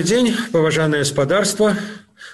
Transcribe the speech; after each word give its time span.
Добрый 0.00 0.16
день, 0.16 0.34
поважанное 0.50 1.00
господарство. 1.00 1.76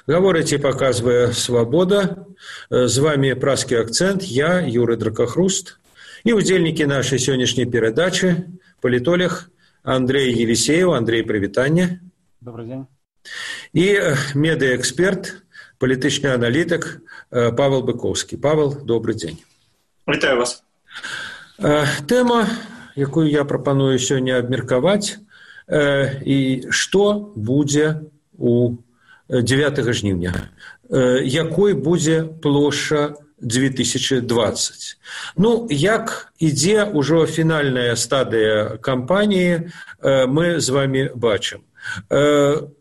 Говорите, 0.06 0.56
показывая 0.56 1.32
свобода. 1.32 2.24
С 2.70 2.96
вами 2.96 3.32
праский 3.32 3.80
акцент. 3.80 4.22
Я, 4.22 4.60
Юрий 4.60 4.94
Дракохруст. 4.94 5.80
И 6.22 6.32
удельники 6.32 6.84
нашей 6.84 7.18
сегодняшней 7.18 7.64
передачи, 7.64 8.46
политолог 8.80 9.50
Андрей 9.82 10.32
Елисеев. 10.32 10.90
Андрей, 10.90 11.24
привитание. 11.24 12.02
Добрый 12.40 12.66
день. 12.66 12.86
И 13.72 14.00
медиаэксперт, 14.34 15.42
политичный 15.80 16.34
аналитик 16.34 17.02
Павел 17.30 17.82
Быковский. 17.82 18.38
Павел, 18.38 18.80
добрый 18.80 19.16
день. 19.16 19.42
Вітаю 20.06 20.38
вас. 20.38 20.62
Тема, 22.06 22.48
якую 22.94 23.28
я 23.28 23.44
прапаную 23.44 23.98
сёння 23.98 24.38
абмеркаваць, 24.38 25.18
і 25.68 26.38
што 26.70 27.32
будзе 27.34 28.00
у 28.38 28.78
9 29.28 29.80
жніўня 29.92 30.34
якой 31.26 31.74
будзе 31.74 32.22
плошча 32.42 33.14
2020 33.40 34.96
ну 35.36 35.66
як 35.70 36.32
ідзе 36.38 36.86
ўжо 36.94 37.26
фінальная 37.26 37.96
стадыя 37.96 38.78
кампаніі 38.78 39.72
мы 40.02 40.60
з 40.60 40.68
вами 40.70 41.10
бачым. 41.14 41.66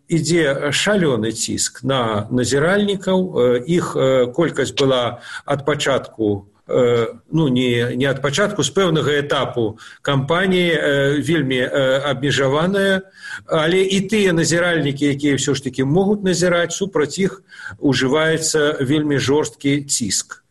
Ідзе 0.07 0.69
шалёны 0.69 1.31
ціск 1.33 1.83
на 1.83 2.27
назіральнікаў 2.29 3.65
іх 3.65 3.85
колькасць 4.33 4.73
была 4.77 5.21
ад 5.45 5.65
пачатку 5.65 6.45
ну 6.67 7.47
не 7.47 7.95
не 7.95 8.05
ад 8.09 8.21
пачатку 8.21 8.63
з 8.63 8.73
пэўнага 8.73 9.13
этапу. 9.21 9.77
Кампаніі 10.01 11.21
вельмі 11.21 11.61
абмежаваная 11.61 13.01
але 13.45 13.85
і 13.85 14.01
тыя 14.09 14.33
назіральнікі 14.33 15.05
якія 15.13 15.37
ўсё 15.37 15.53
ж 15.53 15.63
таки 15.63 15.85
могуць 15.85 16.25
назіраць 16.25 16.73
супраць 16.73 17.21
іх 17.21 17.41
ужываецца 17.77 18.81
вельмі 18.81 19.21
жорсткі 19.21 19.85
ціск. 19.85 20.41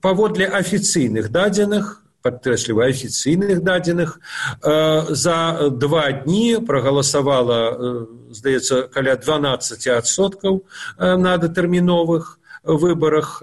Паводле 0.00 0.48
афіцыйных 0.48 1.28
дадзеных 1.28 2.00
падкрэсліваю 2.22 2.92
афіцыйных 2.92 3.62
дадзеных 3.64 4.20
за 4.62 5.70
два 5.70 6.12
дні 6.12 6.60
прагаласавала 6.66 8.08
здаецца 8.30 8.88
каля 8.92 9.16
дванаццаціадсоткаў 9.16 10.60
на 10.98 11.36
датэрміновых 11.36 12.38
выбарах 12.64 13.40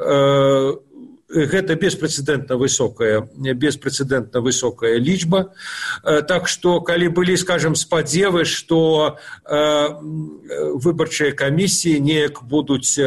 гэта 1.29 1.75
беспрэцэдэнтна 1.75 2.55
высокая 2.55 3.27
беспрэцэдэнтна 3.35 4.41
высокая 4.41 4.97
лічба. 4.97 5.51
Так 6.03 6.47
што 6.47 6.79
калі 6.81 7.09
былі 7.11 7.35
скажем 7.37 7.75
спадзевы 7.75 8.45
што 8.45 9.19
выбарчыя 9.43 11.35
камісіі 11.35 11.99
неяк 11.99 12.43
будуць 12.43 12.99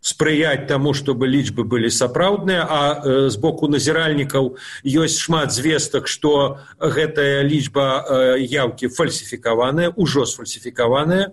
спрыяць 0.00 0.68
таму 0.68 0.92
чтобы 0.96 1.28
лічбы 1.28 1.64
былі 1.64 1.90
сапраўдныя 1.92 2.64
а 2.68 2.82
з 3.28 3.36
боку 3.36 3.68
назіральнікаў 3.68 4.56
ёсць 4.84 5.20
шмат 5.20 5.52
звестак 5.52 6.08
што 6.08 6.60
гэтая 6.80 7.44
лічба 7.44 8.36
яўкі 8.40 8.88
фальсіфікаваная 8.88 9.92
ўжо 9.96 10.24
сфальсіфікаваная. 10.24 11.32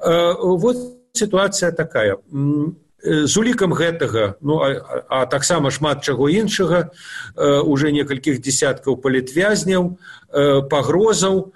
Вот 0.00 0.76
сітуацыя 1.12 1.72
такая 1.72 2.16
з 3.02 3.32
улікам 3.36 3.74
гэтага 3.74 4.34
ну, 4.40 4.62
а, 4.62 5.04
а 5.08 5.26
таксама 5.26 5.70
шмат 5.70 6.04
чаго 6.06 6.28
іншага 6.30 6.90
уже 7.66 7.90
некалькіх 7.92 8.38
десяткаў 8.38 9.02
палітвязняў 9.02 9.98
пагрозаў 10.70 11.52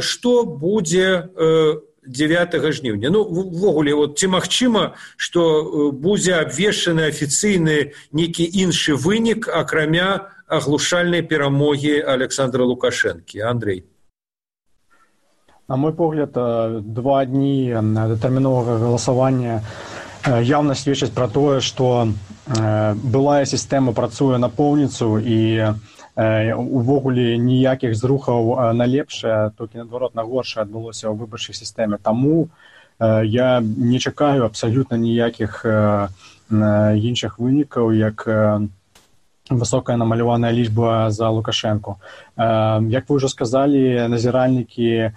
што 0.00 0.44
будзе 0.44 1.28
э, 1.36 1.76
9 2.08 2.72
жніўня. 2.72 3.10
Ну 3.10 3.24
ввогуле 3.24 3.94
вот 3.94 4.18
ці 4.18 4.32
магчыма 4.32 4.96
што 5.16 5.92
будзе 5.92 6.40
абвешчаны 6.40 7.04
афіцыйны 7.12 7.92
нейкі 8.12 8.48
іншы 8.48 8.96
вынік 8.96 9.48
акрамя 9.52 10.32
аглушальнай 10.48 11.22
перамогі 11.22 12.00
александра 12.00 12.64
лукашэнкі? 12.64 13.44
Андрей 13.44 13.84
на 15.68 15.76
мой 15.76 15.92
погляд 15.92 16.32
два 16.32 17.24
дні 17.24 17.76
датэрміновага 17.76 18.80
галасавання 18.80 19.60
явно 20.26 20.74
сведчыць 20.74 21.14
пра 21.14 21.28
тое 21.28 21.60
што 21.60 22.08
былая 22.48 23.44
сістэма 23.44 23.92
працуе 23.92 24.38
напоўніцу 24.38 25.18
і 25.20 25.38
увогуле 26.18 27.38
ніякіх 27.38 27.94
зрухаў 27.94 28.74
на 28.74 28.86
лепшае 28.86 29.50
толькі 29.54 29.78
наадварот 29.78 30.14
на 30.18 30.22
горшае 30.26 30.64
адбылося 30.66 31.06
ў 31.06 31.14
выбарчай 31.14 31.54
сістэме. 31.54 31.98
Таму 32.02 32.48
я 32.98 33.62
не 33.62 33.98
чакаю 34.00 34.44
абсалютна 34.44 34.98
ніякіх 34.98 35.62
іншых 36.50 37.38
вынікаў 37.38 37.92
як 37.94 38.26
высокая 39.50 39.96
намаляваная 39.96 40.52
лічба 40.52 41.10
за 41.10 41.28
лукашэнку. 41.30 41.96
Як 42.36 43.08
вы 43.08 43.12
ўжо 43.16 43.28
сказалі 43.28 44.08
назіральнікі 44.08 45.12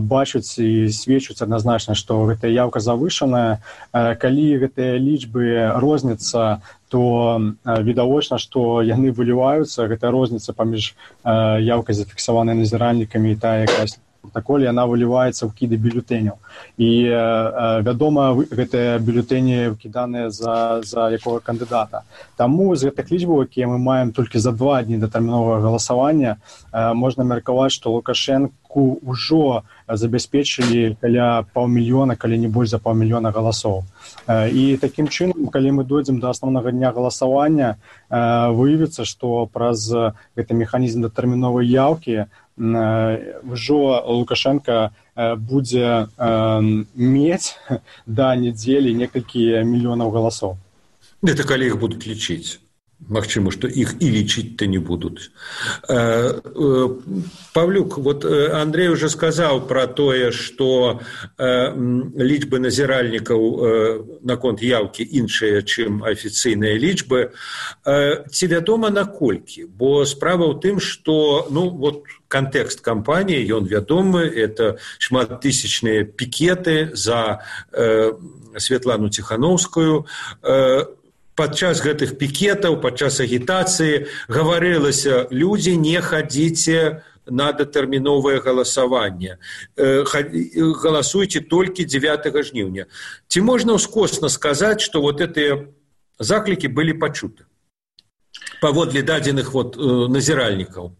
бачуць 0.00 0.58
і 0.58 0.88
сведчуць 0.88 1.42
адназначна 1.42 1.94
што 1.94 2.24
гэтая 2.24 2.50
яўка 2.50 2.80
завышаная. 2.80 3.60
Калі 3.92 4.46
гэтыя 4.64 4.96
лічбы 4.96 5.76
розніцца 5.76 6.64
то 6.88 7.40
відавочна 7.64 8.38
што 8.40 8.80
яны 8.82 9.12
выліваюцца. 9.12 9.86
Гэта 9.86 10.10
розніца 10.10 10.52
паміж 10.52 10.96
яўкай 11.24 11.94
зафіксаванай 11.94 12.56
назіральнікамі 12.56 13.32
і 13.32 13.40
тая 13.40 13.68
якась 13.68 14.00
протаколе 14.22 14.66
яна 14.68 14.84
выліваецца 14.90 15.46
ў 15.46 15.50
кіды 15.54 15.76
бюлетэняў 15.78 16.36
і 16.76 16.90
э, 17.06 17.82
вядома 17.86 18.34
гэтыя 18.34 18.98
бюлетэні 18.98 19.74
кіданыя 19.82 20.30
за 20.30 20.82
за 20.82 21.08
якога 21.14 21.40
кандыдата 21.40 22.02
таму 22.36 22.74
з 22.76 22.90
гэтых 22.90 23.10
лічбаў 23.14 23.46
якія 23.48 23.70
мы 23.70 23.78
маем 23.78 24.12
толькі 24.12 24.38
за 24.38 24.52
два 24.52 24.82
дні 24.82 24.98
датэрміновага 24.98 25.62
галасавання 25.64 26.36
э, 26.36 26.94
можна 26.94 27.24
меркаваць 27.24 27.72
што 27.72 27.94
лукашэнку 28.68 29.00
ўжо 29.02 29.64
забяспечылі 29.88 30.96
каля 31.00 31.44
паўмільёна 31.54 32.16
калі 32.16 32.38
не 32.38 32.48
больш 32.48 32.70
за 32.70 32.78
паўмільёна 32.78 33.32
галасоў. 33.32 33.84
І 34.28 34.76
такім 34.80 35.08
чынам 35.08 35.48
калі 35.48 35.72
мы 35.72 35.84
дойдзем 35.84 36.20
да 36.20 36.30
асноўнага 36.30 36.72
дня 36.72 36.92
галасавання 36.92 37.76
выявіцца 38.10 39.04
што 39.04 39.48
праз 39.52 39.88
гэты 40.36 40.54
механізм 40.54 41.02
датэрміновай 41.02 41.66
яўкі 41.66 42.26
ўжо 42.58 44.04
лукашенко 44.06 44.90
будзе 45.36 46.08
мець 46.94 47.56
да 48.06 48.36
нядзелі 48.36 48.94
некалькі 48.94 49.64
мільёнаў 49.64 50.10
галасоў. 50.10 50.56
Это 51.22 51.42
калі 51.42 51.66
іх 51.66 51.80
будуць 51.80 52.06
лічыць 52.06 52.67
Магчыма, 52.98 53.54
што 53.54 53.70
іх 53.70 53.94
і 54.02 54.06
лічыць-то 54.10 54.66
не 54.66 54.82
будуць. 54.82 55.30
Павлюк, 57.54 57.98
вот 57.98 58.24
Андрей 58.26 58.88
уже 58.90 59.08
сказаў 59.08 59.70
пра 59.70 59.86
тое, 59.86 60.34
што 60.34 61.00
лічбы 61.38 62.58
назіральнікаў 62.58 63.40
наконт 64.26 64.66
яўкі 64.66 65.06
іншыя, 65.06 65.62
чым 65.62 66.02
афіцыйныя 66.02 66.74
лічбы. 66.74 67.30
Ці 67.86 68.44
вядома 68.50 68.90
наколькі, 68.90 69.70
бо 69.70 70.02
справа 70.04 70.50
ў 70.50 70.58
тым, 70.58 70.82
што 70.82 71.46
ну, 71.54 71.70
вот, 71.70 72.02
кантэкст 72.28 72.84
кампаніі 72.84 73.40
ён 73.56 73.64
вядомы 73.66 74.28
это 74.28 74.76
шматтысячныя 75.00 76.04
пікеты 76.04 76.92
за 76.92 77.40
э, 77.72 78.12
светлану 78.56 79.08
ціхановскую 79.08 80.04
э, 80.42 80.84
падчас 81.38 81.78
гэтых 81.84 82.18
пікетаў 82.18 82.80
падчас 82.82 83.20
агітацыі 83.22 84.10
гаварылася 84.26 85.30
людзі 85.30 85.78
не 85.78 86.02
хадзіце 86.02 87.02
на 87.30 87.52
датэрміновае 87.52 88.40
галасаванне. 88.40 89.36
Э, 89.76 90.02
галасуйце 90.82 91.40
толькі 91.40 91.84
9 91.84 92.26
жніўня 92.50 92.90
ці 93.28 93.38
можна 93.46 93.78
ўскосна 93.78 94.28
сказаць 94.28 94.82
што 94.82 95.04
вот 95.04 95.22
гэтыя 95.22 95.70
заклікі 96.18 96.74
былі 96.74 96.98
пачуты 96.98 97.46
паводле 98.60 99.02
дадзеных 99.06 99.54
вот 99.54 99.78
э, 99.78 100.10
назіральнікаў? 100.10 100.90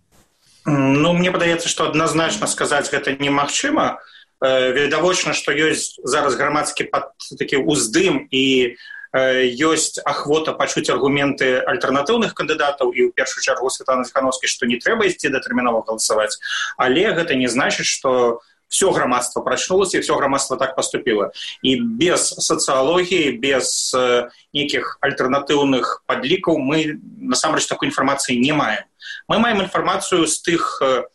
Ну 0.69 1.13
мне 1.17 1.33
падаецца, 1.33 1.67
што 1.67 1.91
адназначна 1.91 2.47
сказаць 2.47 2.93
гэта 2.93 3.17
немагчыма. 3.19 3.99
відавочна, 4.39 5.35
што 5.35 5.51
ёсць 5.51 5.99
зараз 6.07 6.39
грамадскі 6.39 6.87
такі 7.35 7.59
ўздым 7.59 8.31
і 8.31 8.79
ёсць 9.15 9.99
ахвота 10.05 10.53
пачуць 10.53 10.91
аргументы 10.91 11.65
альтэрнатыўных 11.65 12.35
кандыдатаў 12.35 12.93
і 12.93 13.09
ў 13.09 13.17
першую 13.17 13.43
чаргу 13.43 13.71
святлана 13.73 14.05
Зхановскі, 14.05 14.47
што 14.47 14.67
не 14.69 14.77
трэба 14.77 15.09
ісці 15.09 15.33
датэрмінова 15.33 15.85
галасаваць. 15.89 16.37
Але 16.77 17.13
гэта 17.17 17.35
не 17.35 17.49
значыць, 17.49 17.89
што 17.89 18.41
все 18.69 18.93
грамадства 18.93 19.43
прачнулася 19.43 19.99
і 19.99 20.01
все 20.01 20.15
грамадства 20.15 20.57
так 20.57 20.77
поступіла 20.77 21.33
і 21.63 21.81
без 21.81 22.29
сацыялогіі 22.37 23.41
без 23.41 23.93
э, 23.97 24.29
нейкіх 24.53 24.99
альтэрнатыўных 25.01 26.05
падлікаў 26.07 26.61
мы 26.61 27.01
насамрэч 27.17 27.65
такой 27.67 27.89
інфармацыі 27.89 28.37
не 28.37 28.53
маем 28.53 28.85
мы 29.29 29.39
маем 29.41 29.65
інфармацыю 29.65 30.29
з 30.29 30.37
тых 30.45 30.85
э, 30.85 31.09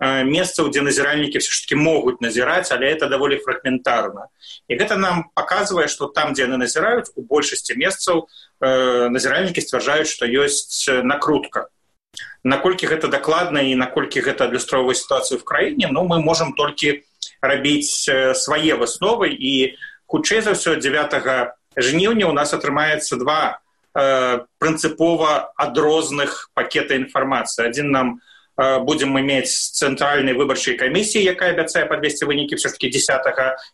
месцаў 0.00 0.70
дзе 0.72 0.80
назіральнікі 0.80 1.38
все 1.38 1.52
ж 1.52 1.60
таки 1.64 1.76
могуць 1.76 2.20
назіраць 2.24 2.72
але 2.72 2.88
это 2.88 3.08
даволі 3.08 3.36
фрагментарна 3.36 4.32
і 4.68 4.72
гэта 4.80 4.96
нам 4.96 5.28
показывае 5.36 5.88
что 5.88 6.08
там 6.08 6.32
дзе 6.32 6.48
яны 6.48 6.56
назіраюць 6.56 7.12
у 7.16 7.22
большасці 7.22 7.76
месцаў 7.76 8.24
назіральнікі 8.60 9.60
сцвярджаюць 9.60 10.08
что 10.08 10.24
ёсць 10.24 10.88
накрутка. 10.88 11.68
Наколькі 12.44 12.88
гэта 12.88 13.12
дакладна 13.12 13.60
і 13.60 13.76
наколькі 13.76 14.24
гэта 14.24 14.48
адлюстроўвае 14.48 14.96
сітуацыю 14.96 15.36
в 15.36 15.44
краіне 15.44 15.92
ну 15.92 16.08
мы 16.08 16.24
можем 16.24 16.56
толькі 16.56 17.04
рабіць 17.44 18.08
свае 18.32 18.80
высновы 18.80 19.28
і 19.36 19.76
хутчэй 20.08 20.40
за 20.40 20.56
ўсё 20.56 20.80
9 20.80 21.52
жніўня 21.76 22.24
у 22.26 22.32
нас 22.32 22.56
атрымаецца 22.56 23.20
два 23.20 23.60
э, 23.92 24.40
прынцыпова 24.56 25.52
адрозных 25.60 26.48
пакета 26.54 26.96
інфармацыі 26.96 27.68
адзін 27.68 27.92
нам 27.92 28.06
э, 28.60 28.78
будзем 28.84 29.16
мець 29.16 29.72
цэнтральнай 29.72 30.36
выбарчай 30.36 30.76
камісіі 30.76 31.24
якая 31.32 31.56
абяцае 31.56 31.88
падвесці 31.88 32.28
вынікі 32.28 32.60
все 32.60 32.68
ж 32.68 32.76
таки 32.76 32.92
10 32.92 33.24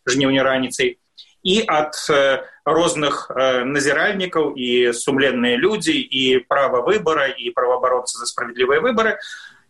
жніўня 0.07 0.47
раніцай 0.47 0.99
і 1.43 1.57
ад 1.67 1.99
э, 2.11 2.47
розных 2.65 3.27
э, 3.35 3.65
назіральнікаў 3.67 4.55
і 4.55 4.93
сумленныя 4.95 5.59
людзі 5.59 5.99
і 5.99 6.39
права 6.47 6.87
выбара 6.87 7.27
і 7.27 7.51
праваабаронцы 7.51 8.19
за 8.19 8.27
справядлівыя 8.31 8.79
выбары 8.79 9.19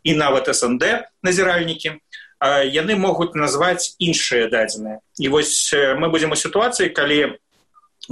і 0.04 0.14
нават 0.14 0.52
снд 0.52 1.08
назіральнікі 1.24 1.96
яны 2.68 3.00
могуць 3.00 3.32
назваць 3.32 3.96
іншыя 3.96 4.52
дадзеныя. 4.52 5.00
І 5.16 5.32
вось 5.32 5.72
мы 5.72 6.12
будзем 6.12 6.32
у 6.32 6.36
сітуацыі 6.36 6.92
калі 6.92 7.40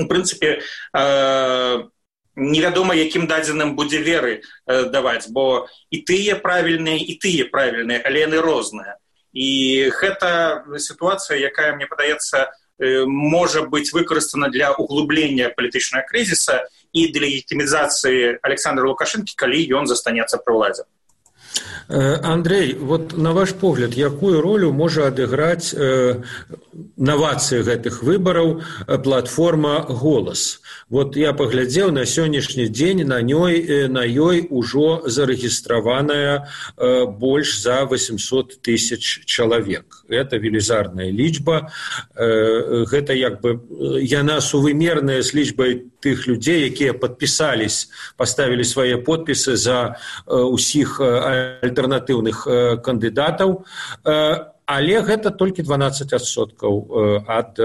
у 0.01 0.09
прынцыпе 0.09 0.65
невядома 2.37 2.95
якім 2.95 3.27
дадзеным 3.27 3.75
будзе 3.77 4.03
веры 4.03 4.43
э, 4.67 4.91
даваць 4.91 5.29
бо 5.29 5.69
і 5.91 6.03
тыя 6.03 6.37
правільныя 6.37 6.99
і 6.99 7.15
тыя 7.23 7.47
правільныя 7.51 8.03
але 8.05 8.27
яны 8.27 8.41
розныя. 8.43 8.99
І 9.35 9.91
гэта 9.91 10.63
сітуацыя 10.79 11.39
якая 11.39 11.75
мне 11.75 11.87
падаецца 11.87 12.51
э, 12.79 13.05
можа 13.07 13.63
быць 13.63 13.95
выкарыстана 13.95 14.51
для 14.51 14.73
углублення 14.73 15.51
палітычнага 15.55 16.07
крызіса 16.11 16.67
і 16.93 17.09
для 17.11 17.27
легітымізацыі 17.27 18.39
александра 18.43 18.87
лукашынкі 18.87 19.35
калі 19.37 19.63
ён 19.75 19.87
застанецца 19.87 20.39
пры 20.43 20.55
ўладзе 20.55 20.85
Андрей, 21.89 22.75
вот 22.75 23.17
на 23.17 23.33
ваш 23.33 23.53
погляд, 23.53 23.95
якую 23.95 24.41
ролю 24.41 24.73
можа 24.73 25.09
адыграць 25.09 25.75
э, 25.75 26.23
навацыі 26.97 27.63
гэтых 27.63 28.03
выбараў 28.03 28.61
э, 28.61 28.99
платформа 28.99 29.85
голас. 29.89 30.61
Вот 30.89 31.17
я 31.17 31.33
паглядзеў 31.33 31.91
на 31.91 32.05
сённяшні 32.05 32.69
дзень 32.69 33.07
на 33.07 33.21
ёй 33.21 33.61
э, 33.61 33.89
на 33.89 34.05
ёй 34.05 34.47
ужо 34.51 35.03
зарэгістраваная 35.07 36.49
э, 36.77 37.07
больш 37.07 37.59
за 37.61 37.85
800 37.85 38.61
тысяч 38.63 39.25
чалавек. 39.27 40.05
Это 40.09 40.37
велізарная 40.37 41.11
лічба. 41.11 41.73
Э, 42.15 42.85
гэта 42.85 43.13
як 43.15 43.41
бы 43.41 43.61
яна 44.03 44.41
сувымерная 44.41 45.23
з 45.23 45.35
лічбай 45.35 45.83
тых 46.01 46.29
людзей, 46.29 46.69
якія 46.69 46.93
падпісались, 46.93 47.89
паставілі 48.17 48.65
свае 48.65 49.01
подпісы 49.01 49.57
за 49.57 49.97
ўсіх 50.29 51.01
альтэрнатыўных 51.75 52.47
кандыдатаў. 52.87 53.67
Але 54.65 54.97
гэта 55.03 55.35
толькі 55.35 55.67
12соткаў 55.67 57.27
ад 57.27 57.59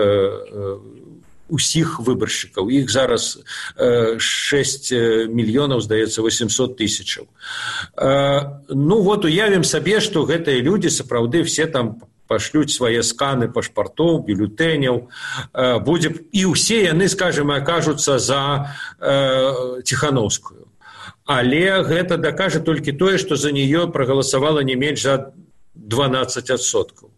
усіх 1.49 1.99
выбаршчыкаў. 2.01 2.69
Іх 2.69 2.89
зараз 2.89 3.41
шесть 4.17 4.91
мільёнаў 4.93 5.81
здаецца 5.81 6.21
восемьсот 6.21 6.77
тысячаў. 6.77 7.25
Ну 8.69 9.01
вот 9.01 9.25
уявім 9.25 9.63
сабе 9.63 10.01
што 10.01 10.25
гэтыя 10.25 10.61
людзі 10.61 10.89
сапраўды 10.89 11.45
все 11.45 11.65
там 11.65 12.01
пашлюць 12.29 12.69
свае 12.69 13.01
сканы 13.01 13.49
пашпартоў 13.49 14.21
бюлетэняў. 14.27 15.09
Будзе 15.81 16.13
і 16.29 16.53
ўсе 16.53 16.85
яны 16.85 17.09
скажем 17.09 17.49
акажуцца 17.49 18.19
за 18.19 18.75
ціхановскую 19.81 20.69
але 21.29 21.83
гэта 21.85 22.17
дакажа 22.17 22.59
толькі 22.59 22.97
тое 22.97 23.21
што 23.21 23.37
за 23.37 23.53
нее 23.53 23.85
прагаласавала 23.87 24.65
не 24.65 24.73
менш 24.73 25.05
за 25.05 25.33
двенадцать 25.73 26.49
адсоткаў. 26.49 27.13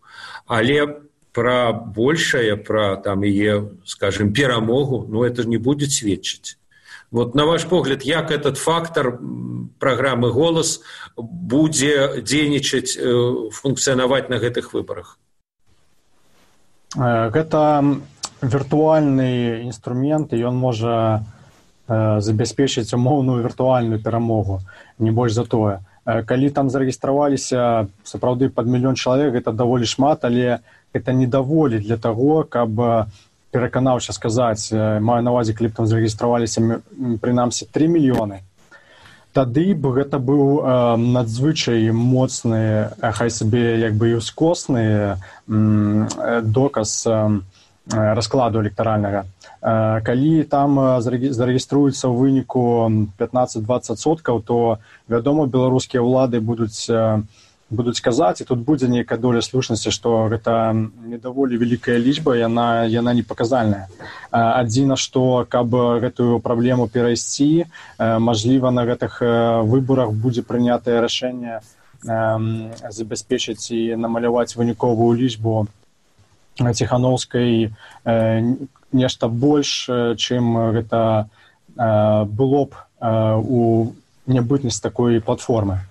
Але 0.45 0.85
по 0.85 1.01
про 1.33 1.71
большее 1.73 2.57
про 2.57 2.97
там 2.97 3.23
яе 3.23 3.71
скажем 3.85 4.33
перамогу 4.33 5.05
ну, 5.07 5.23
это 5.23 5.47
не 5.47 5.57
будет 5.57 5.91
сведчыць. 5.91 6.57
Вот 7.11 7.35
на 7.35 7.45
ваш 7.45 7.65
погляд 7.65 8.03
як 8.03 8.31
этот 8.31 8.57
фактор 8.57 9.19
программы 9.79 10.31
голас 10.31 10.81
будзе 11.17 12.21
дзейнічаць 12.21 12.97
э, 12.97 13.49
функцыянаваць 13.51 14.29
на 14.29 14.39
гэтых 14.39 14.73
выборах 14.73 15.19
э, 16.95 17.29
гэта 17.29 17.83
віртуальны 18.41 19.63
інструмент 19.63 20.31
ён 20.33 20.55
можа 20.55 21.25
забяспечыць 22.21 22.93
умоўную 22.93 23.41
віртуальную 23.43 23.99
перамогу 23.99 24.61
не 24.99 25.11
больш 25.11 25.33
за 25.33 25.45
тое. 25.45 25.79
Калі 26.05 26.49
там 26.49 26.69
зарэгістраваліся 26.69 27.87
сапраўды 28.03 28.49
под 28.49 28.67
мільён 28.67 28.95
чалавек 28.95 29.35
это 29.35 29.51
даволі 29.51 29.85
шмат 29.85 30.25
але 30.25 30.59
это 30.93 31.13
не 31.13 31.27
даволі 31.27 31.79
для 31.79 31.97
того 31.97 32.43
каб 32.43 32.71
пераканаўся 33.51 34.13
сказаць 34.13 34.71
маю 34.73 35.21
навазе 35.21 35.53
кліп 35.53 35.75
там 35.75 35.85
зарэгістраваліся 35.85 36.81
прынамсі 37.21 37.67
три 37.71 37.87
мільёны. 37.87 38.41
Тады 39.31 39.71
б 39.73 39.95
гэта 39.95 40.19
быў 40.19 40.59
э, 40.59 40.95
надзвычай 40.99 41.91
моцны 41.95 42.91
хай 42.99 43.29
сабе 43.31 43.79
як 43.79 43.95
бы 43.95 44.11
і 44.11 44.19
ускосны 44.19 45.15
э, 45.47 46.41
доказ 46.43 47.07
э, 47.07 47.39
раскладу 47.89 48.61
электаральнага 48.61 49.25
э, 49.61 50.01
калі 50.05 50.43
там 50.43 51.01
зарэгіструецца 51.01 52.05
ў 52.07 52.13
выніку 52.13 52.61
15-20 53.17 53.97
соткаў 53.97 54.41
то 54.41 54.79
вядома 55.07 55.47
беларускія 55.47 56.01
ўлады 56.05 56.41
будуць 56.41 56.85
э, 56.89 57.23
будуць 57.71 57.99
казаць 58.03 58.41
і 58.41 58.45
тут 58.45 58.59
будзе 58.59 58.87
нейкая 58.87 59.17
доля 59.17 59.41
слушнасці 59.41 59.89
што 59.89 60.27
гэта 60.29 60.75
не 60.75 61.17
даволі 61.17 61.57
вялікая 61.57 61.97
лічба 61.97 62.35
яна 62.37 62.85
яна 62.85 63.13
не 63.17 63.23
паказальная 63.23 63.87
адзіна 64.29 64.95
што 64.95 65.47
каб 65.49 65.73
гэтую 65.73 66.39
праблему 66.39 66.87
перайсці 66.87 67.65
мажліва 67.97 68.71
на 68.71 68.85
гэтых 68.85 69.21
выборах 69.65 70.11
будзе 70.11 70.43
прынятае 70.43 70.99
рашэнне 71.01 71.61
забяспечыць 72.03 73.71
і 73.71 73.95
намаляваць 73.95 74.55
выніковую 74.55 75.15
лічбу 75.15 75.65
ціхановскай 76.59 77.71
нешта 78.91 79.27
больш 79.27 79.87
чым 80.17 80.57
гэта 80.75 81.29
было 81.75 82.65
б 82.67 82.73
у 83.01 83.93
нябытнасць 84.27 84.79
такой 84.83 85.21
платформы. 85.21 85.81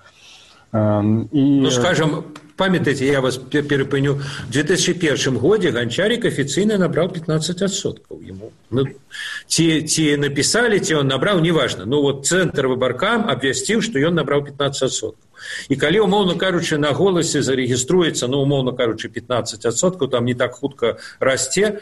І 0.72 1.42
ну, 1.64 1.70
скажем 1.70 2.24
памятаеце 2.60 3.08
я 3.08 3.20
вас 3.24 3.38
перапыню 3.38 4.14
в 4.20 4.50
2001 4.52 5.38
годзе 5.40 5.72
ганчарик 5.72 6.26
афіцыйна 6.28 6.76
набраў 6.82 7.08
15соткаў 7.16 8.20
ему 8.20 8.52
ну, 8.70 8.84
ці 9.46 9.82
ці 9.82 10.04
написали 10.20 10.78
ці 10.78 11.00
он 11.00 11.08
набраў 11.08 11.40
неважно. 11.40 11.86
Ну 11.86 12.02
вот 12.02 12.26
цэнтр 12.26 12.68
выбаркам 12.68 13.24
абвясціў 13.32 13.80
что 13.80 13.98
ён 13.98 14.20
набраў 14.20 14.44
15соткаў 14.44 15.26
і 15.72 15.76
калі 15.76 16.04
умоўно 16.04 16.36
кажучы 16.36 16.76
на 16.76 16.92
голасе 16.92 17.40
зарегіструецца 17.42 18.28
ну 18.28 18.44
умоўно 18.44 18.76
кажучы 18.76 19.08
15соткаў 19.08 20.12
там 20.12 20.28
не 20.28 20.34
так 20.34 20.60
хутка 20.60 20.98
расце 21.18 21.80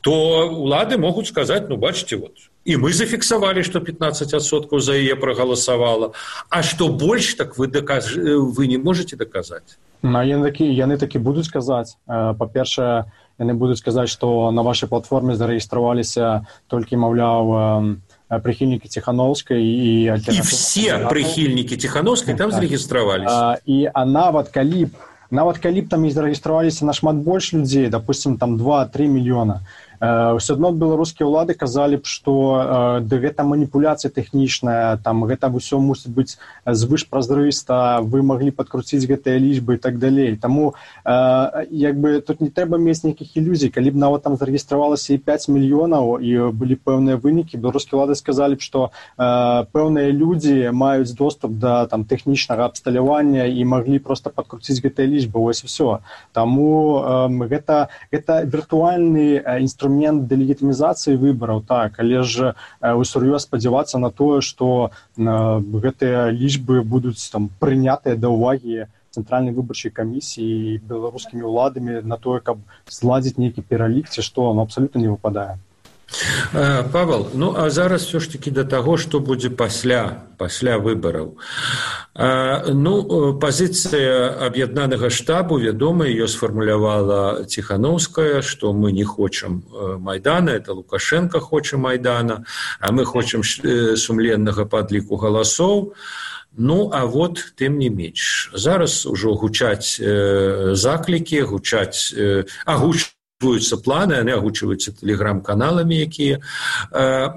то 0.00 0.12
улады 0.52 0.98
могуць 0.98 1.28
сказаць 1.32 1.64
ну 1.68 1.76
бачите 1.76 2.16
вот 2.16 2.52
і 2.64 2.76
мы 2.80 2.92
зафіксавалі 2.96 3.62
што 3.64 3.84
15соткаў 3.84 4.80
за 4.80 4.96
яе 4.96 5.16
прагаласавала 5.20 6.12
а 6.48 6.62
што 6.62 6.88
больш 6.88 7.34
так 7.36 7.58
вы 7.58 7.68
даказ 7.68 8.12
вы 8.16 8.66
не 8.66 8.78
можете 8.78 9.16
даказаць 9.16 9.76
на 10.02 10.24
яны 10.24 10.48
такі 10.48 10.64
яны 10.68 10.96
такі 10.96 11.20
будуць 11.20 11.48
казаць 11.52 11.96
па-першае 12.08 13.04
яны 13.38 13.54
будуць 13.54 13.84
казаць 13.84 14.08
што 14.08 14.50
на 14.50 14.62
вашай 14.62 14.88
платформе 14.88 15.36
зарэгістраваліся 15.36 16.48
толькі 16.68 16.96
маўляў 16.96 18.00
прыхільнікі 18.28 18.88
ціхановскай 18.88 19.60
і 19.60 20.16
і 20.16 20.40
все 20.40 21.04
прыхільнікі 21.12 21.76
ціхановскай 21.76 22.34
там 22.34 22.50
так. 22.50 22.60
зарэгістраваліся 22.60 23.60
і 23.66 23.88
а 23.92 24.04
нават 24.04 24.48
калі 24.48 24.88
нават 25.30 25.58
калі 25.58 25.84
б 25.84 25.88
там 25.88 26.04
і 26.04 26.10
зарэгістраваліся 26.10 26.84
нашмат 26.84 27.16
больш 27.16 27.52
людзей 27.52 27.88
допустим 27.88 28.38
там 28.38 28.56
два 28.56 28.86
три 28.86 29.04
мільёна 29.04 29.60
ўсё 30.04 30.54
адно 30.54 30.72
беларускія 30.76 31.24
ўлады 31.24 31.54
казалі 31.56 31.96
б 32.02 32.04
што 32.04 33.00
да 33.00 33.16
гэта 33.22 33.46
маніпуляцыя 33.46 34.12
тэхнічная 34.12 35.00
там 35.00 35.24
гэта 35.24 35.48
ўсё 35.48 35.80
мусіць 35.80 36.12
быць 36.12 36.36
звыш 36.66 37.06
празрыста 37.08 38.02
вы 38.02 38.20
маглі 38.20 38.52
падкруціць 38.52 39.06
гэтыя 39.08 39.40
лічбы 39.40 39.78
і 39.78 39.80
так 39.80 39.98
далей 39.98 40.36
таму 40.36 40.74
як 41.06 41.96
бы 41.96 42.20
тут 42.20 42.40
не 42.44 42.50
трэба 42.50 42.76
мець 42.76 43.04
нейкіх 43.04 43.36
ілюзій 43.36 43.70
калі 43.72 43.94
б 43.94 43.96
нават 43.96 44.26
там 44.28 44.36
зарэгістравалася 44.36 45.14
і 45.14 45.18
5 45.18 45.48
мільёнаў 45.48 46.20
і 46.20 46.52
былі 46.52 46.76
пэўныя 46.76 47.16
вынікі 47.16 47.56
беларускія 47.56 48.02
ўлады 48.02 48.18
сказалі 48.18 48.60
б 48.60 48.66
што 48.66 48.90
пэўныя 49.16 50.12
людзі 50.12 50.74
маюць 50.74 51.16
доступ 51.16 51.56
да 51.56 51.86
там 51.86 52.04
тэхнічнага 52.04 52.68
абсталявання 52.68 53.48
і 53.48 53.64
маглі 53.64 53.98
просто 53.98 54.30
падкруціць 54.30 54.82
гэтыя 54.84 55.08
лічбы 55.08 55.40
вось 55.40 55.64
все 55.64 56.04
таму 56.32 57.00
э, 57.00 57.48
гэта 57.48 57.88
гэта 58.12 58.44
віртуальны 58.44 59.40
інструмент 59.62 59.93
для 59.98 60.36
легітымізацыі 60.36 61.16
выбараў. 61.16 61.62
Так 61.62 61.98
але 61.98 62.22
ж 62.22 62.54
усур'ёз 62.80 63.46
спадзявацца 63.46 63.98
на 63.98 64.10
тое 64.10 64.40
што 64.40 64.90
гэтыя 65.16 66.30
лічбы 66.30 66.82
будуць 66.82 67.20
там 67.32 67.50
прынятыя 67.60 68.16
да 68.16 68.28
ўвагі 68.28 68.86
цэнтральнай 69.14 69.54
выбарчай 69.54 69.94
камісіі 69.94 70.82
беларускімі 70.90 71.46
ўладамі 71.46 72.02
на 72.02 72.16
тое 72.18 72.40
каб 72.40 72.58
зладзіць 72.90 73.38
нейкі 73.38 73.62
пералік 73.62 74.10
ці 74.10 74.26
што 74.26 74.50
он 74.50 74.58
абсалютна 74.64 74.98
не 74.98 75.10
выпадае 75.12 75.54
павал 76.92 77.28
ну 77.34 77.54
а 77.56 77.70
зараз 77.70 78.04
все 78.06 78.20
ж 78.20 78.32
таки 78.32 78.50
да 78.50 78.64
таго 78.64 78.96
што 78.96 79.20
будзе 79.20 79.50
пасля 79.50 80.24
пасля 80.38 80.78
выбараў 80.78 81.36
ну 82.70 83.34
пазіцыя 83.40 84.46
аб'яднанага 84.46 85.10
штабу 85.10 85.58
вядома 85.58 86.06
ее 86.06 86.28
сфармулявала 86.28 87.44
ціхановская 87.46 88.42
што 88.42 88.72
мы 88.72 88.92
не 88.92 89.04
хочам 89.04 89.64
майдана 89.98 90.50
это 90.50 90.72
лукашенко 90.72 91.40
хоча 91.40 91.76
майдана 91.76 92.44
а 92.80 92.92
мы 92.92 93.04
хочам 93.04 93.42
сумленнага 93.42 94.64
падліку 94.64 95.16
галасоў 95.16 95.94
ну 96.56 96.90
а 96.92 97.06
вот 97.06 97.42
тым 97.58 97.78
не 97.78 97.90
менш 97.90 98.50
зараз 98.54 99.06
ужо 99.06 99.34
гучаць 99.34 99.98
заклікі 99.98 101.42
гучаць 101.42 102.14
агучаць 102.64 103.14
агучваюцца 103.40 103.76
планы 103.82 104.14
яны 104.22 104.32
агучваюцца 104.32 104.94
тэлеграм-каналамі 104.94 105.96
якія 106.06 106.38
э, 106.38 107.28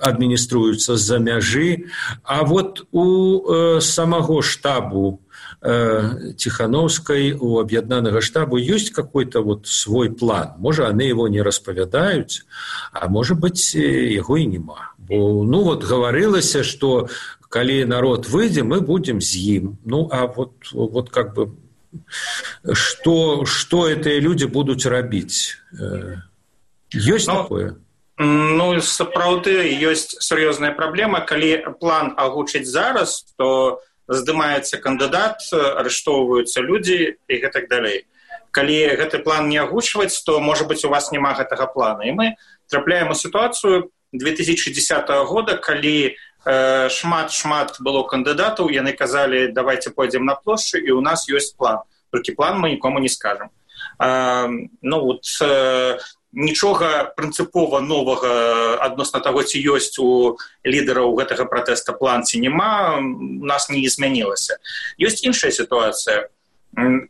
адмініструюцца 0.00 0.96
з-за 0.96 1.18
мяжы. 1.18 1.88
А 2.22 2.44
вот 2.44 2.86
у 2.92 3.40
э, 3.40 3.80
самого 3.80 4.42
штабу 4.42 5.20
э, 5.60 6.34
ціхановскай 6.36 7.32
у 7.32 7.58
аб'яднанага 7.58 8.20
штабу 8.20 8.58
ёсць 8.58 8.90
какой-то 8.90 9.42
вот 9.42 9.66
свой 9.66 10.10
план? 10.12 10.54
Можа 10.58 10.88
яны 10.88 11.02
его 11.02 11.28
не 11.28 11.42
распавядаюць 11.42 12.44
а 12.92 13.08
можа 13.08 13.34
быть 13.34 13.74
яго 13.74 14.36
і 14.36 14.46
няма 14.46 14.94
бо 14.98 15.44
ну 15.44 15.64
вот 15.64 15.84
гаварылася 15.84 16.62
что 16.64 17.08
калі 17.48 17.84
народ 17.84 18.28
выйдзе 18.28 18.62
мы 18.62 18.80
будем 18.80 19.20
з 19.20 19.36
ім 19.36 19.78
ну 19.84 20.08
а 20.12 20.26
вот 20.26 20.52
вот 20.72 21.10
как 21.10 21.34
бы 21.34 21.63
что 22.72 23.44
что 23.44 23.88
этыя 23.88 24.20
люди 24.20 24.44
будуць 24.44 24.86
рабіць 24.86 25.58
ёсць 26.94 27.26
ну, 27.26 27.42
такое? 27.42 27.76
ну 28.18 28.80
сапраўды 28.80 29.66
ёсць 29.82 30.14
сур'ёзная 30.20 30.72
праблема 30.72 31.20
калі 31.20 31.76
план 31.80 32.14
агучыць 32.16 32.66
зараз 32.66 33.34
то 33.36 33.80
здымаецца 34.08 34.78
кандыдат 34.84 35.40
арыштоўваюцца 35.52 36.60
людзі 36.60 37.16
і 37.28 37.34
гэтак 37.40 37.68
далей. 37.68 38.04
Калі 38.54 38.94
гэты 39.00 39.18
план 39.24 39.48
не 39.48 39.58
агучваць 39.58 40.22
то 40.22 40.40
можа 40.40 40.64
быть 40.64 40.84
у 40.84 40.88
вас 40.88 41.10
няма 41.10 41.34
гэтага 41.34 41.66
плана. 41.66 42.04
І 42.04 42.12
мы 42.12 42.26
трапляем 42.68 43.10
у 43.10 43.14
сітуацыю 43.14 43.90
2010 44.12 45.10
года 45.26 45.56
калі 45.56 46.14
э, 46.14 46.14
шмат 46.44 47.32
шмат 47.32 47.80
было 47.80 48.04
кандыдатаў 48.04 48.70
яны 48.70 48.92
казалі 48.92 49.48
давайте 49.52 49.90
пойдзем 49.90 50.24
на 50.24 50.34
плошчу 50.34 50.78
і 50.78 50.90
у 50.92 51.00
нас 51.00 51.28
ёсць 51.28 51.56
план 51.56 51.84
толькі 52.14 52.38
план 52.38 52.60
мы 52.62 52.70
нікому 52.70 52.98
не 52.98 53.08
скажем. 53.08 53.50
Э, 53.98 54.46
ну 54.82 55.00
вот 55.00 55.24
э, 55.42 55.98
нічога 56.32 57.14
прынцыпова 57.16 57.80
новага 57.80 58.78
адносна 58.82 59.20
таго 59.20 59.42
ці 59.42 59.58
ёсць 59.58 59.98
у 59.98 60.38
лідараў 60.66 61.14
гэтага 61.14 61.46
пратэста 61.46 61.94
план 61.94 62.22
ці 62.22 62.38
няма 62.42 62.98
у 62.98 63.46
нас 63.46 63.70
не 63.70 63.86
змянілася 63.86 64.58
ёсць 64.98 65.22
іншая 65.22 65.50
сітуацыя 65.54 66.30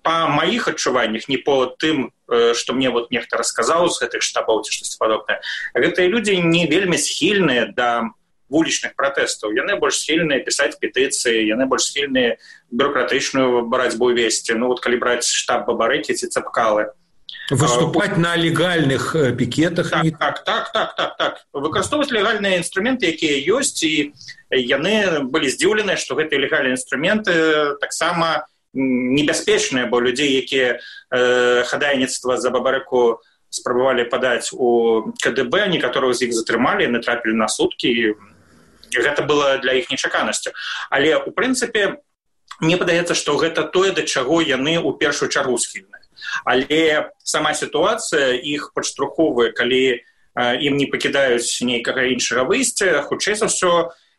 па 0.05 0.29
маіх 0.29 0.69
адчуваннях 0.69 1.29
не 1.29 1.41
по 1.41 1.73
тым 1.81 2.13
што 2.29 2.77
мне 2.77 2.93
вот 2.93 3.09
нехта 3.09 3.41
расказаў 3.41 3.89
з 3.89 4.05
гэтых 4.05 4.21
штабаў 4.21 4.61
ці 4.61 4.77
штосьці 4.77 5.01
падобнае 5.01 5.41
гэтыя 5.73 6.05
людзі 6.13 6.37
не 6.45 6.69
вельмі 6.69 7.01
схільныя 7.01 7.73
да 7.73 8.13
вулічных 8.55 8.95
пратэстаў 8.95 9.55
яны 9.59 9.77
больш 9.83 10.01
схільныя 10.07 10.43
пісаць 10.47 10.79
петыцыі 10.79 11.43
яны 11.51 11.67
больш 11.67 11.91
схільныя 11.91 12.39
бюрократычную 12.71 13.67
барацьбу 13.67 14.15
весці 14.15 14.55
ну 14.55 14.71
вот 14.71 14.81
калі 14.85 15.03
браць 15.03 15.27
штаб 15.27 15.67
бабарыкі 15.67 16.15
ці 16.15 16.31
цапкалы 16.31 16.95
выступаць 17.51 18.17
на 18.17 18.37
легальных 18.37 19.13
пікетах 19.37 19.91
так, 19.91 20.19
так 20.19 20.45
так 20.45 20.73
так 20.73 20.97
так 20.97 21.17
так. 21.19 21.33
Выкарыстоўваць 21.53 22.15
легальныя 22.15 22.57
інструменты 22.57 23.13
якія 23.13 23.37
ёсць 23.59 23.83
і 23.85 24.15
яны 24.51 25.27
былі 25.29 25.51
здзіўленыя 25.53 26.01
што 26.01 26.17
гэтыя 26.17 26.41
легальныя 26.41 26.79
інструменты 26.79 27.77
таксама 27.83 28.47
небяспечныя 28.73 29.87
бо 29.87 30.01
людзей 30.01 30.41
якія 30.41 30.81
э, 31.11 31.63
хадайніцтва 31.69 32.39
за 32.39 32.51
бабарыку 32.51 33.21
спрабавалі 33.55 34.09
падаць 34.11 34.51
у 34.53 35.13
кДб 35.23 35.69
некаторых 35.71 36.15
з 36.17 36.27
іх 36.27 36.33
затрымалі 36.35 36.91
натрапілі 36.91 37.39
на 37.39 37.49
суткі 37.49 38.17
гэта 39.01 39.23
было 39.23 39.59
для 39.59 39.75
іх 39.81 39.91
нечаканасцю. 39.91 40.53
Але 40.91 41.17
у 41.17 41.31
прынцыпе 41.31 41.99
мне 42.61 42.77
падаецца 42.77 43.15
што 43.19 43.35
гэта 43.37 43.67
тое 43.67 43.91
да 43.91 44.03
чаго 44.07 44.41
яны 44.43 44.79
ў 44.79 44.99
першую 44.99 45.29
чаргу 45.29 45.59
схільны 45.59 46.05
але 46.45 47.11
сама 47.19 47.55
сітуацыя 47.55 48.35
іх 48.39 48.73
падштурховая 48.75 49.51
калі 49.53 50.01
ім 50.39 50.77
не 50.79 50.87
пакідаюць 50.91 51.63
нейкага 51.63 52.07
іншага 52.15 52.47
выйсця 52.49 53.03
хутчэй 53.07 53.39
за 53.39 53.51
ўсё 53.51 53.73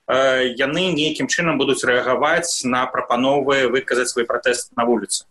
яны 0.07 0.93
нейкім 0.95 1.27
чынам 1.27 1.57
будуць 1.57 1.83
рэагаваць 1.83 2.63
на 2.63 2.85
прапановы 2.85 3.67
выказаць 3.73 4.13
свой 4.13 4.25
пратэст 4.25 4.75
на 4.77 4.85
вуліцы. 4.85 5.25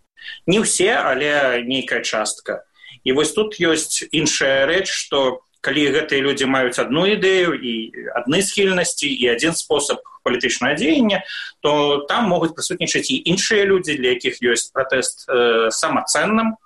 Не 0.47 0.61
ўсе 0.61 0.93
але 0.99 1.63
нейкая 1.63 2.03
частка. 2.03 2.65
І 3.05 3.13
вось 3.13 3.33
тут 3.33 3.61
ёсць 3.61 4.03
іншая 4.11 4.67
рэч 4.67 4.89
што 4.91 5.45
калі 5.65 5.89
гэтыя 5.97 6.21
людзі 6.21 6.47
маюць 6.53 6.79
адну 6.79 7.09
ідэю 7.09 7.57
і 7.57 7.73
адны 8.21 8.45
схільнасці 8.45 9.09
і 9.09 9.25
адзін 9.33 9.57
спосаб 9.57 10.05
палітычнага 10.25 10.75
дзеяння 10.81 11.23
то 11.61 12.05
там 12.09 12.29
могуць 12.33 12.53
прысутнічаць 12.57 13.09
і 13.13 13.23
іншыя 13.33 13.65
людзі 13.69 13.97
для 14.01 14.17
якіх 14.17 14.41
ёсць 14.43 14.73
пратэст 14.73 15.29
э, 15.29 15.71
самацэнным. 15.71 16.57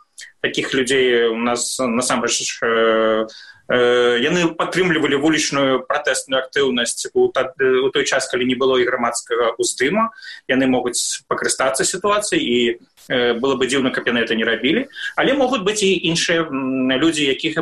Таких 0.43 0.75
людзей 0.75 1.27
у 1.31 1.39
нас 1.39 1.79
насамрэч 1.79 2.59
э, 2.63 3.27
яны 3.69 4.55
падтрымлівалі 4.57 5.21
вулічную 5.21 5.85
пратэсную 5.85 6.41
актыўнасць 6.41 7.11
у, 7.13 7.29
у 7.29 7.89
той 7.91 8.05
час 8.05 8.31
калі 8.31 8.49
не 8.49 8.57
было 8.57 8.79
і 8.81 8.89
грамадскага 8.89 9.59
устыма 9.59 10.11
яны 10.49 10.67
могуць 10.67 11.21
пакарыстацца 11.29 11.85
сітуацыяй 11.85 12.41
і 12.41 12.59
э, 13.11 13.35
было 13.35 13.61
бы 13.61 13.69
дзіўна 13.69 13.91
каб 13.91 14.09
яны 14.09 14.25
это 14.25 14.35
не 14.35 14.47
рабілі. 14.47 14.89
Але 15.17 15.35
могуць 15.35 15.67
быць 15.67 15.83
і 15.83 15.91
іншыя 16.11 16.49
людзі 16.51 17.29
якіх 17.29 17.61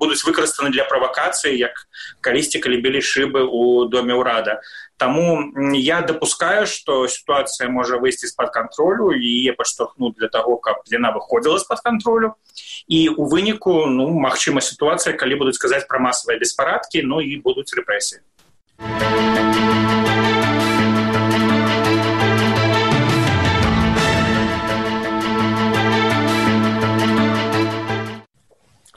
будуць 0.00 0.24
выкарыстаны 0.24 0.72
для 0.72 0.88
правакацыі 0.88 1.52
як 1.60 1.76
калісьці 2.24 2.64
калі 2.64 2.80
былі 2.80 3.04
шыбы 3.04 3.44
ў 3.44 3.92
доме 3.92 4.16
ўрада 4.16 4.60
Таму 5.00 5.52
я 5.72 6.02
дапускаю, 6.02 6.66
што 6.68 7.08
сітуацыя 7.08 7.70
можа 7.72 7.96
выйсці 7.96 8.28
з-пад 8.28 8.52
кантролю 8.52 9.16
і 9.16 9.24
яе 9.24 9.56
падштурхнуць 9.56 10.12
для 10.20 10.28
таго, 10.28 10.58
каб 10.60 10.84
яна 10.92 11.08
выходзіла 11.16 11.56
з-пад 11.56 11.80
кантролю. 11.80 12.36
І 12.84 13.08
у 13.08 13.24
выніку 13.24 13.88
ну, 13.88 14.12
магчыма 14.12 14.60
сітуацыя, 14.60 15.16
калі 15.16 15.40
будуць 15.40 15.56
казаць 15.56 15.88
пра 15.88 16.04
масавыя 16.04 16.36
беспарадкі, 16.36 17.00
ну 17.08 17.24
і 17.24 17.40
будуць 17.40 17.72
рэпрэсіі. 17.72 18.20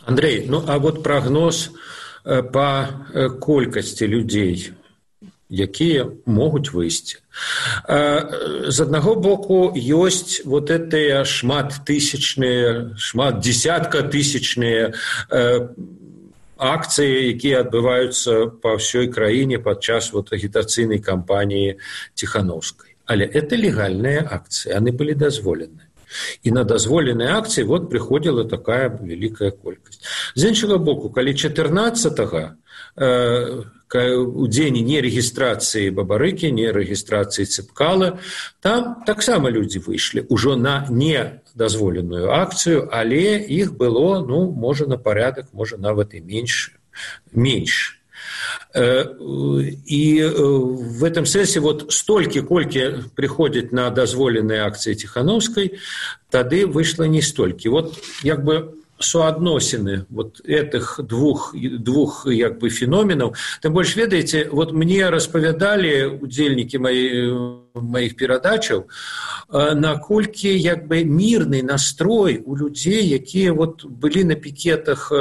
Андрей, 0.05 0.45
ну 0.47 0.63
а 0.67 0.77
вот 0.77 1.03
прагноз 1.03 1.71
па 2.23 2.69
колькасці 3.39 4.07
людзей 4.07 4.71
якія 5.53 6.09
могуць 6.25 6.73
выйсці? 6.73 7.21
З 7.85 8.77
аднаго 8.81 9.15
боку 9.15 9.69
ёсць 9.75 10.41
вот 10.45 10.71
этыя 10.73 11.23
шмат 11.25 11.85
тысячныя 11.85 12.97
шмат 12.97 13.39
десятка 13.39 14.01
тысячныя 14.01 14.97
акцыі 16.57 17.35
якія 17.35 17.61
адбываюцца 17.67 18.49
па 18.63 18.79
ўсёй 18.79 19.11
краіне 19.13 19.59
падчас 19.59 20.11
вот 20.13 20.33
агітацыйнай 20.33 20.99
кампаніі 20.99 21.77
ціхановскай 22.15 22.95
але 23.05 23.25
это 23.25 23.59
легальныя 23.59 24.23
акцыі 24.23 24.73
яны 24.73 24.95
былі 24.95 25.13
дазволены 25.13 25.92
і 26.43 26.51
на 26.51 26.63
дазволеныя 26.63 27.37
акцыі 27.37 27.67
вот 27.69 27.89
прыходзіла 27.91 28.45
такая 28.49 28.89
вялікая 28.89 29.51
колькасць 29.51 30.03
з 30.35 30.51
іншага 30.51 30.77
боку 30.77 31.09
калі 31.09 31.33
14 31.33 32.19
э, 32.19 33.63
у 33.93 34.47
дзені 34.47 34.81
не 34.81 35.01
рэгістрацыі 35.05 35.93
бабарыкі 35.93 36.51
не 36.51 36.71
рэгістрацыі 36.73 37.45
цыпкала 37.45 38.19
там 38.59 39.03
таксама 39.05 39.49
людзі 39.49 39.79
выйшлі 39.85 40.25
ўжо 40.29 40.55
на 40.57 40.85
недазволеную 40.89 42.33
акцыю 42.33 42.89
але 42.91 43.37
іх 43.37 43.77
было 43.77 44.25
ну 44.25 44.51
можа 44.51 44.87
на 44.87 44.97
парядак 44.97 45.53
можа 45.53 45.77
нават 45.77 46.13
і 46.13 46.21
менш 46.21 46.73
менш 47.31 48.02
і 48.75 50.03
в 50.23 51.03
этом 51.03 51.25
сэнсе 51.25 51.59
вот 51.59 51.91
столькі 51.93 52.41
колькі 52.41 53.09
прыходзяць 53.15 53.71
на 53.71 53.89
дазволеныя 53.89 54.65
акцыі 54.65 54.95
ціхановскай 54.95 55.77
тады 56.29 56.65
выйшла 56.65 57.05
не 57.05 57.21
столькі 57.21 57.69
вот 57.69 57.97
як 58.23 58.43
бы 58.43 58.82
суадносіны 59.03 60.05
вот 60.09 60.41
этих 60.45 60.99
двух 61.03 61.53
двух 61.55 62.27
як 62.27 62.59
бы 62.59 62.69
феноменаў 62.69 63.35
тым 63.61 63.73
больш 63.73 63.95
ведаеце 63.95 64.49
вот 64.51 64.73
мне 64.73 65.09
распавядалі 65.09 66.19
удзельнікі 66.23 66.77
мои 66.79 67.03
моих 67.73 68.15
перадачаў 68.15 68.87
наколькі 69.51 70.49
як 70.49 70.87
бы 70.87 71.03
мірны 71.03 71.61
настрой 71.63 72.41
у 72.45 72.57
людзей 72.57 73.07
якія 73.09 73.53
вот 73.53 73.85
былі 73.85 74.23
на 74.23 74.35
пікетах 74.35 75.11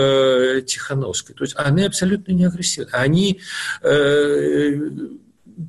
ціхановскай 0.67 1.37
то 1.37 1.45
есть 1.45 1.55
они 1.57 1.85
абсолютно 1.85 2.33
не 2.33 2.45
агрэсивны 2.47 2.89
они 2.93 3.41
э, 3.83 4.79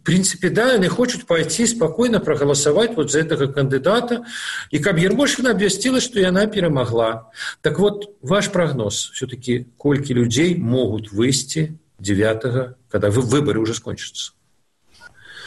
принципе 0.02 0.50
да 0.50 0.74
они 0.74 0.88
хочуць 0.88 1.26
пойти 1.26 1.68
спокойно 1.68 2.20
проголосовать 2.20 2.96
вот 2.96 3.12
за 3.12 3.20
этого 3.20 3.48
кандидата. 3.48 4.26
И 4.72 4.80
каб 4.80 4.98
ермошина 4.98 5.52
обвясціла 5.52 6.02
что 6.02 6.20
яна 6.20 6.48
перамагла 6.48 7.32
так 7.62 7.80
вот 7.80 8.16
ваш 8.22 8.50
прогноз. 8.50 9.12
Все 9.14 9.28
таки 9.28 9.68
колькі 9.78 10.14
людзей 10.14 10.58
могут 10.58 11.12
выйсці 11.12 11.78
9 12.00 12.76
когда 12.90 13.10
вы 13.10 13.22
выборы 13.22 13.60
уже 13.60 13.74
скончатся? 13.74 14.34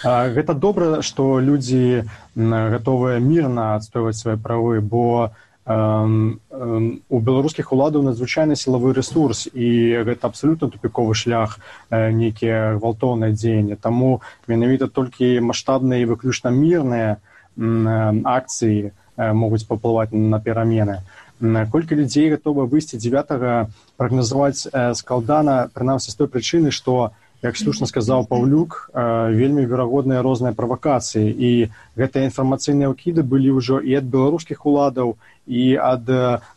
Гэта 0.05 0.55
добра 0.55 1.03
что 1.03 1.41
людзі 1.41 2.05
готовыя 2.35 3.19
мирно 3.19 3.75
адстойваць 3.77 4.19
свои 4.19 4.37
правы 4.37 4.81
бо 4.81 5.33
у 5.33 5.46
беларускіх 5.67 7.75
уладаў 7.75 8.07
надзвычайны 8.07 8.55
сілавы 8.55 8.95
ресурс 8.95 9.51
і 9.51 9.99
гэта 10.07 10.31
абсалютна 10.31 10.71
тупіковы 10.71 11.19
шлях 11.19 11.59
нейкія 11.91 12.79
гвалтоўныя 12.79 13.35
дзеянні. 13.35 13.75
Таму 13.75 14.23
менавіта 14.47 14.87
толькі 14.87 15.43
маштабныя 15.43 16.07
і 16.07 16.09
выключна 16.15 16.55
мірныя 16.55 17.19
акцыі 17.59 18.95
могуць 19.19 19.67
паплываць 19.67 20.15
на 20.15 20.39
перамены. 20.39 21.03
Колькі 21.43 21.99
людзей 21.99 22.31
гатова 22.31 22.71
выйсці 22.71 23.03
9 23.03 23.67
прагназаваць 23.99 24.71
скалдана 24.95 25.67
прынамсі 25.75 26.15
з 26.15 26.17
той 26.17 26.31
прычыны 26.31 26.71
што 26.71 27.11
як 27.43 27.57
слушна 27.57 27.87
сказаў 27.87 28.27
паўлюк 28.31 28.91
вельмі 28.95 29.67
верагодныя 29.67 30.23
розныя 30.23 30.57
правакацыі. 30.57 31.29
І 31.29 31.69
гэтыя 31.99 32.31
інфармацыйныя 32.31 32.89
ўкіды 32.95 33.23
былі 33.23 33.61
ўжо 33.61 33.83
і 33.83 33.99
ад 33.99 34.09
беларускіх 34.09 34.65
уладаў 34.65 35.17
і 35.47 35.79
ад 35.79 36.05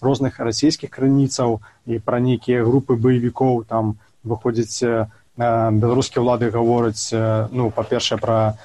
розных 0.02 0.40
расійскіх 0.40 0.90
крыніцаў 0.90 1.62
і 1.86 2.00
пра 2.04 2.20
нейкія 2.20 2.66
групы 2.66 2.98
баевікоў 2.98 3.64
там 3.70 3.98
выходзіць 4.24 5.08
беларускія 5.40 6.20
ўлады 6.20 6.52
гавораць 6.52 7.16
ну 7.56 7.72
па-першае 7.72 8.20
пра 8.20 8.60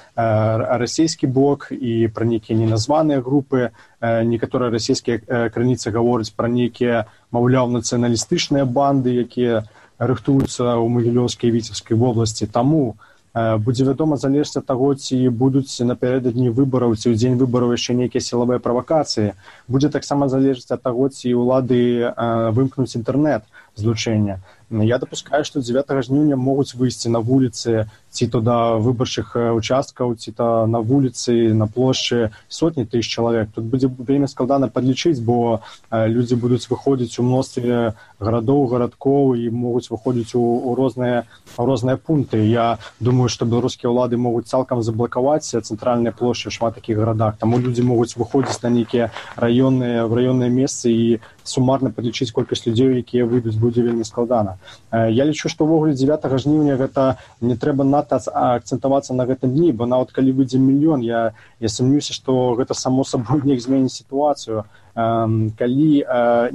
расійскі 0.81 1.31
бок 1.31 1.71
і 1.71 2.11
пра 2.11 2.27
нейкія 2.27 2.59
неназваныя 2.59 3.23
групы. 3.23 3.71
Некаторыя 4.01 4.75
расійскія 4.75 5.23
крыніцы 5.55 5.95
гавораць 5.95 6.35
пра 6.35 6.51
нейкія 6.51 7.07
маўляў 7.31 7.71
нацыяналістычныя 7.71 8.67
банды 8.67 9.15
якія 9.23 9.63
рыхтуюцца 9.99 10.75
ў 10.75 10.87
магілёўскай 10.91 11.47
віцебскай 11.55 11.95
вобласці. 11.95 12.51
Таму 12.51 12.99
будзе 13.35 13.83
вядома 13.83 14.15
залежць 14.15 14.55
ад 14.57 14.65
таго 14.65 14.95
ці 14.95 15.17
будуць 15.29 15.71
напярэдадні 15.83 16.55
выбараў 16.55 16.95
ці 16.95 17.11
ў 17.11 17.19
дзень 17.19 17.35
выбараў 17.35 17.75
яшчэ 17.75 17.91
нейкія 17.99 18.23
сілавыя 18.23 18.63
правакацыі. 18.63 19.35
Будзе 19.67 19.91
таксама 19.91 20.31
залежыць 20.31 20.71
ад 20.71 20.81
таго 20.81 21.11
ці 21.11 21.35
ўлады 21.35 22.15
вымкнуць 22.55 22.95
інтэрнэт 22.95 23.43
злучэння 23.75 24.39
я 24.69 24.97
допускаю 24.97 25.43
што 25.45 25.61
9 25.61 25.85
жніўня 26.05 26.35
могуць 26.35 26.75
выйсці 26.75 27.09
на 27.09 27.19
вуліцы 27.19 27.87
ці 28.15 28.27
то 28.27 28.39
да 28.39 28.79
выбарчых 28.79 29.35
участкаў 29.35 30.15
ці 30.15 30.31
то 30.31 30.65
на 30.65 30.79
вуліцы 30.79 31.53
на 31.53 31.67
плошчы 31.67 32.31
сотні 32.47 32.85
тысяч 32.85 33.11
чалавек 33.11 33.49
тут 33.55 33.65
будзе 33.65 33.91
вельмі 33.91 34.27
складана 34.27 34.67
падлічыць 34.67 35.19
бо 35.19 35.61
людзі 35.91 36.35
будуць 36.35 36.69
выходзіць 36.71 37.19
у 37.19 37.27
мностве 37.27 37.93
гарадоў 38.19 38.65
гарадкоў 38.71 39.35
і 39.35 39.49
могуць 39.51 39.91
выходзіць 39.91 40.35
у, 40.35 40.41
у 40.41 40.75
розныя 40.75 41.27
розныя 41.57 41.97
пункты. 41.97 42.41
Я 42.47 42.79
думаю 42.99 43.29
што 43.29 43.45
беларускія 43.45 43.91
ўлады 43.91 44.17
могуць 44.17 44.47
цалкам 44.47 44.81
заблакаваць 44.81 45.51
цэнтральныя 45.51 46.15
плошчы 46.15 46.49
шмат 46.49 46.75
такіх 46.75 46.97
гарадах 46.97 47.37
таму 47.37 47.59
людзі 47.59 47.83
могуць 47.83 48.15
выходзіць 48.15 48.63
на 48.63 48.69
нейкія 48.69 49.11
раённыя 49.35 50.07
в 50.07 50.13
раённыя 50.15 50.49
месцы 50.49 50.91
і 50.91 51.19
сумарна 51.43 51.91
падлічыць 51.91 52.31
колькасць 52.31 52.65
людзей 52.67 53.03
якія 53.03 53.27
выйдуць 53.27 53.59
будзе 53.59 53.83
вельмі 53.83 54.07
складана 54.07 54.54
я 54.91 55.23
лічу 55.25 55.49
што 55.49 55.65
ўвогуле 55.65 55.93
9 55.93 56.25
жніўня 56.45 56.77
гэта 56.79 57.17
не 57.41 57.55
трэба 57.55 57.83
надта 57.83 58.19
акцэнтавацца 58.19 59.13
на 59.13 59.25
гэтым 59.25 59.53
дні 59.55 59.71
бо 59.71 59.85
нават 59.85 60.11
калі 60.15 60.31
выйдзе 60.31 60.59
мільён 60.59 61.01
я 61.01 61.33
я 61.59 61.69
сумнюся 61.69 62.13
што 62.13 62.55
гэта 62.59 62.73
само 62.73 63.03
сабой 63.03 63.41
неяк 63.43 63.61
зменіць 63.61 63.93
сітуацыю. 63.93 64.65
Калі 64.95 65.89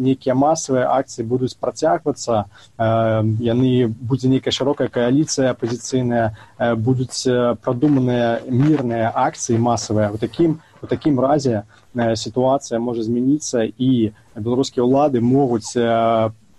нейкія 0.01 0.35
масавыя 0.35 0.89
акцыі 0.97 1.29
будуць 1.29 1.53
працягвацца 1.61 2.49
яны 2.81 3.71
будзе 3.87 4.33
нейкая 4.33 4.53
шырокая 4.53 4.89
кааліцыя 4.89 5.53
апозіцыйная 5.53 6.33
будуць 6.81 7.29
прадуманыя 7.61 8.41
мірныя 8.49 9.13
акцыі 9.13 9.61
масавыя. 9.61 10.09
У 10.09 10.17
такім 10.17 10.61
у 10.81 10.87
такім 10.89 11.21
разе 11.21 11.69
сітуацыя 11.93 12.81
можа 12.81 13.05
змяніцца 13.05 13.69
і 13.69 14.17
беларускія 14.41 14.89
ўлады 14.89 15.21
могуць 15.21 15.77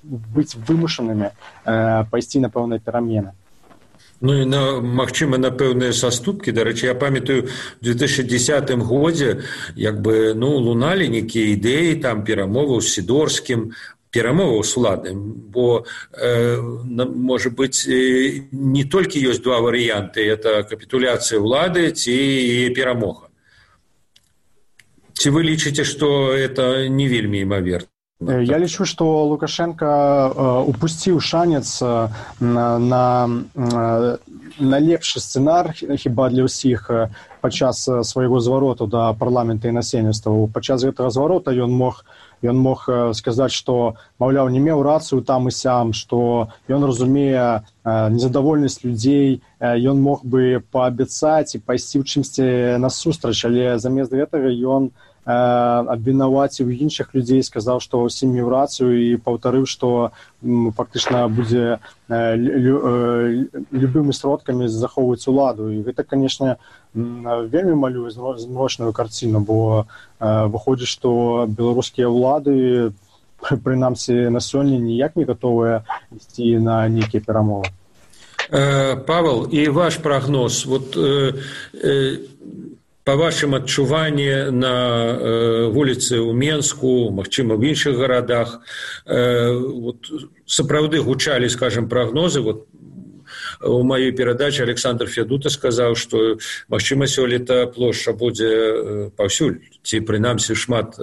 быць 0.04 0.56
вымушанымі 0.56 1.30
э, 1.30 2.04
пайсці 2.12 2.40
на 2.40 2.50
пэўныя 2.50 2.80
перамены 2.80 3.38
Ну 4.22 4.36
і 4.42 4.46
на 4.46 4.82
магчыма 4.82 5.38
на 5.42 5.50
пэўныя 5.50 5.94
саступкі 5.98 6.54
дарэчы 6.54 6.86
я 6.86 6.96
памятаю 6.96 7.50
в 7.50 7.86
2010 7.86 8.70
годзе 8.86 9.42
як 9.76 10.02
бы 10.02 10.34
ну 10.38 10.58
луналі 10.62 11.10
нейкія 11.10 11.58
ідэі 11.58 12.02
там 12.06 12.22
перамоваў 12.24 12.82
сідорскім 12.82 13.74
перамоваў 14.12 14.62
с 14.64 14.78
уладным 14.78 15.34
бо 15.50 15.86
э, 16.14 16.62
можа 16.62 17.50
быць 17.50 17.88
не 17.90 18.84
толькі 18.86 19.26
ёсць 19.26 19.42
два 19.42 19.58
варыянты 19.58 20.22
это 20.22 20.62
капітуляцыя 20.70 21.42
ўлады 21.42 21.90
ці 21.90 22.70
перамога 22.78 23.32
ці 25.18 25.30
вы 25.34 25.50
лічыце 25.50 25.82
што 25.86 26.34
это 26.34 26.90
не 26.90 27.08
вельмі 27.08 27.42
імаверна 27.42 27.90
Я 28.22 28.60
лічу, 28.62 28.86
што 28.86 29.26
Лукашенко 29.26 30.64
упусціў 30.70 31.18
шанец 31.18 31.82
на, 31.82 32.66
на, 32.78 33.06
на 34.62 34.78
лепшы 34.78 35.18
сцэнар 35.18 35.74
хіба 35.74 36.30
для 36.30 36.46
ўсіх 36.46 36.86
падчас 37.42 37.82
свайго 38.06 38.38
звароту 38.38 38.86
да 38.86 39.18
парламента 39.18 39.74
і 39.74 39.74
насельніцтва. 39.74 40.38
Падчас 40.54 40.86
гэтага 40.86 41.10
зварота 41.10 41.50
ён 41.50 41.74
мог, 41.74 42.06
ён 42.46 42.62
мог 42.62 42.86
сказаць, 43.18 43.58
што 43.58 43.98
маўляў, 44.22 44.54
не 44.54 44.62
меў 44.62 44.86
рацыю 44.86 45.26
там 45.26 45.50
і 45.50 45.58
сям, 45.58 45.90
што 45.98 46.54
ён 46.70 46.86
разумее 46.86 47.66
незадавольнасць 47.82 48.86
людзей, 48.86 49.42
ён 49.58 49.98
мог 49.98 50.22
бы 50.22 50.62
паабяцаць 50.70 51.58
і 51.58 51.66
пайсці 51.66 51.98
ў 51.98 52.06
чымсьці 52.06 52.78
насустрач, 52.78 53.42
але 53.50 53.82
замест 53.82 54.14
гэтага 54.14 54.54
ён, 54.54 54.94
абвінаваціў 55.26 56.74
іншых 56.74 57.14
людзей 57.14 57.46
сказаў 57.46 57.78
што 57.80 58.10
меў 58.10 58.50
рацыю 58.50 58.98
і 58.98 59.22
паўтарыў 59.22 59.70
што 59.70 60.12
фактычна 60.42 61.30
будзе 61.30 61.78
любымі 62.10 64.14
сродкамі 64.14 64.68
захоўваць 64.68 65.28
уладу. 65.30 65.70
І 65.70 65.86
гэта 65.86 66.04
канешне 66.04 66.58
вельмі 66.94 67.78
малюе 67.78 68.10
змрочную 68.10 68.94
карціну 68.94 69.46
бо 69.46 69.86
выходзіць 70.20 70.90
што 70.90 71.46
беларускія 71.46 72.10
ўлады 72.10 72.94
прынамсі 73.66 74.34
на 74.34 74.42
сёння 74.42 74.82
ніяк 74.82 75.14
не 75.16 75.26
гатовыя 75.26 75.86
ісці 76.10 76.58
на 76.58 76.90
нейкія 76.90 77.22
перамовы 77.22 77.70
павел 79.08 79.48
і 79.52 79.70
ваш 79.70 79.98
прагноз 79.98 80.66
вот 80.66 80.98
э, 80.98 81.34
э, 81.74 82.18
по 83.04 83.16
вашым 83.16 83.56
адчуванні 83.56 84.52
на 84.54 84.76
э, 85.18 85.72
вуліцы 85.74 86.22
ў 86.22 86.34
менску 86.34 87.10
магчыма 87.10 87.58
в 87.58 87.64
іншых 87.66 87.98
гарадах 87.98 88.62
э, 89.06 89.50
вот, 89.54 90.06
сапраўды 90.46 91.02
гучалі 91.02 91.50
скажем 91.50 91.90
прагнозы 91.90 92.42
вот 92.42 92.68
у 93.62 93.84
маёй 93.84 94.12
перадачы 94.12 94.64
александр 94.64 95.08
федута 95.08 95.50
сказаў 95.50 95.96
што 95.96 96.38
магчыма 96.70 97.08
сёлета 97.08 97.66
плошча 97.66 98.14
будзе 98.14 99.10
паўсюль 99.18 99.62
ці 99.82 100.02
прынамсі 100.06 100.54
шмат 100.54 100.98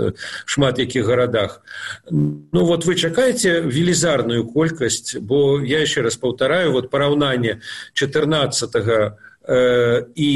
шмат 0.46 0.78
якіх 0.78 1.06
гарадах 1.06 1.62
ну 2.10 2.64
вот 2.64 2.86
вы 2.86 2.94
чакаеце 2.94 3.60
велізарную 3.60 4.46
колькасць? 4.46 5.16
Бо 5.18 5.58
я 5.62 5.82
яшчэ 5.82 6.02
раз 6.02 6.16
паўтараю 6.16 6.72
вот 6.72 6.90
параўнанне 6.90 7.60
четырнадцатого 7.94 9.18
і 9.48 10.30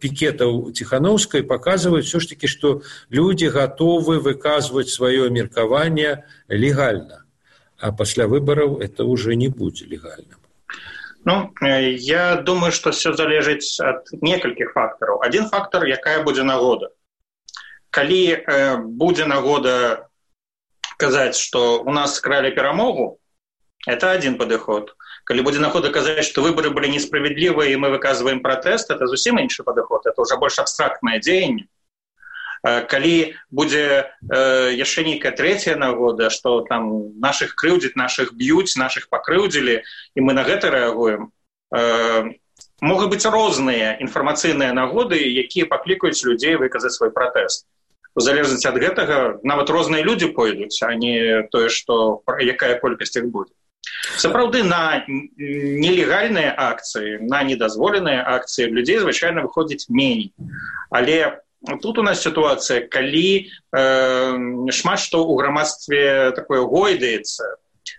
пікетаў 0.00 0.72
ціханаўскай 0.76 1.42
паказваюць 1.48 2.04
все 2.04 2.20
ж 2.20 2.28
таки 2.28 2.46
што 2.46 2.82
людзі 3.08 3.48
гатовы 3.48 4.20
выказваць 4.20 4.92
сваё 4.92 5.30
меркаванне 5.32 6.24
легальна 6.48 7.24
а 7.78 7.92
пасля 7.92 8.26
выбараў 8.26 8.80
это 8.80 9.04
уже 9.04 9.36
не 9.36 9.48
будзе 9.48 9.86
легальным. 9.86 10.40
Ну 11.24 11.52
я 11.60 12.36
думаю 12.36 12.72
что 12.72 12.90
все 12.90 13.12
залежыць 13.12 13.80
ад 13.80 14.06
некалькіх 14.20 14.72
фактараў 14.72 15.22
один 15.22 15.48
фактор 15.48 15.84
якая 15.84 16.22
будзе 16.22 16.42
нагода. 16.42 16.90
Калі 17.90 18.22
э, 18.36 18.76
будзе 18.76 19.24
нагода 19.26 20.08
казаць 20.96 21.36
что 21.36 21.82
у 21.82 21.92
нас 21.92 22.16
скралі 22.16 22.50
перамогу 22.50 23.18
это 23.86 24.10
один 24.10 24.38
падыход 24.38 24.94
калі 25.26 25.42
будзе 25.42 25.60
находа 25.60 25.90
казаць 25.90 26.24
что 26.24 26.42
выборы 26.42 26.70
были 26.70 26.86
несправядлівыя 26.86 27.74
і 27.74 27.80
мы 27.82 27.90
выказываем 27.90 28.40
пратэст 28.46 28.94
это 28.94 29.10
зусім 29.10 29.42
іншы 29.42 29.66
падыход 29.66 30.06
это 30.06 30.22
уже 30.22 30.38
больш 30.38 30.58
абстрактнае 30.62 31.18
дзеянне. 31.18 31.66
Калі 32.62 33.34
будзе 33.50 34.10
э, 34.30 34.70
яшчэ 34.74 35.02
нейкая 35.02 35.34
третья 35.34 35.74
нагода 35.76 36.30
что 36.30 36.62
там 36.62 37.18
наших 37.18 37.54
крыўдзіць 37.58 37.98
наших 37.98 38.34
б'юць 38.38 38.78
наших 38.78 39.10
пакрыўдзілі 39.10 39.82
і 40.14 40.18
мы 40.22 40.32
на 40.32 40.46
гэта 40.46 40.70
рэагуем 40.70 41.34
э, 41.74 42.30
могуць 42.80 43.10
быць 43.10 43.26
розныя 43.26 43.98
інфармацыйныя 43.98 44.70
нагоды 44.78 45.18
якія 45.18 45.66
паклікаюць 45.66 46.22
людзей 46.22 46.54
выказаць 46.54 46.94
свой 46.94 47.10
пратэст. 47.10 47.66
У 48.14 48.22
залежнасці 48.22 48.70
ад 48.70 48.78
гэтага 48.78 49.16
нават 49.42 49.70
розныя 49.74 50.06
людзі 50.06 50.30
пойдуць 50.38 50.78
а 50.86 50.94
не 50.94 51.42
тое 51.50 51.68
что 51.68 52.22
якая 52.38 52.78
колькасць 52.78 53.18
іх 53.18 53.26
будзе 53.26 53.54
сапраўды 54.16 54.62
на 54.62 55.04
нелегальныя 55.08 56.54
акцыі 56.56 57.22
на 57.26 57.42
недазволеныя 57.42 58.22
акцыі 58.36 58.70
людзей 58.70 58.98
звычайна 59.02 59.44
выходзіць 59.46 59.88
меней. 59.88 60.32
Але 60.90 61.40
тут 61.82 61.98
у 61.98 62.02
нас 62.02 62.22
сітуацыя 62.22 62.86
калі 62.88 63.46
э, 63.46 64.70
шмат 64.70 64.98
што 65.00 65.22
ў 65.22 65.32
грамадстве 65.38 66.32
такое 66.36 66.62
гойдаецца. 66.62 67.44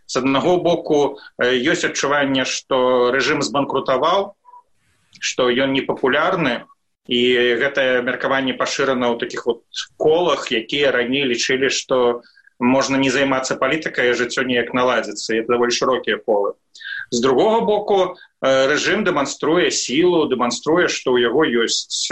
З 0.08 0.20
аднаго 0.20 0.58
боку 0.64 1.20
ёсць 1.40 1.88
адчуванне 1.88 2.44
што 2.48 3.12
рэжым 3.12 3.44
збанкрутаваў 3.44 4.34
што 5.20 5.50
ён 5.50 5.74
непапулярны 5.74 6.68
і 7.08 7.22
гэтае 7.64 8.04
меркаванне 8.04 8.54
пашырана 8.54 9.12
ў 9.12 9.20
такіх 9.20 9.48
вот 9.48 9.64
колах 9.96 10.52
якія 10.52 10.92
раней 10.92 11.24
лічылі 11.24 11.72
што 11.72 12.22
можна 12.60 12.98
не 12.98 13.10
займацца 13.10 13.56
палітыкай 13.56 14.14
жыццё 14.14 14.44
неяк 14.44 14.74
наладзіцца 14.74 15.38
это 15.38 15.54
даволі 15.58 15.72
шырокія 15.72 16.18
полы. 16.18 16.54
З 17.12 17.22
другого 17.22 17.62
боку 17.62 18.18
рэжым 18.42 19.04
дэманструе 19.04 19.72
сілу 19.72 20.28
дэманструе 20.28 20.88
што 20.88 21.16
ў 21.16 21.30
яго 21.30 21.46
ёсць 21.46 22.10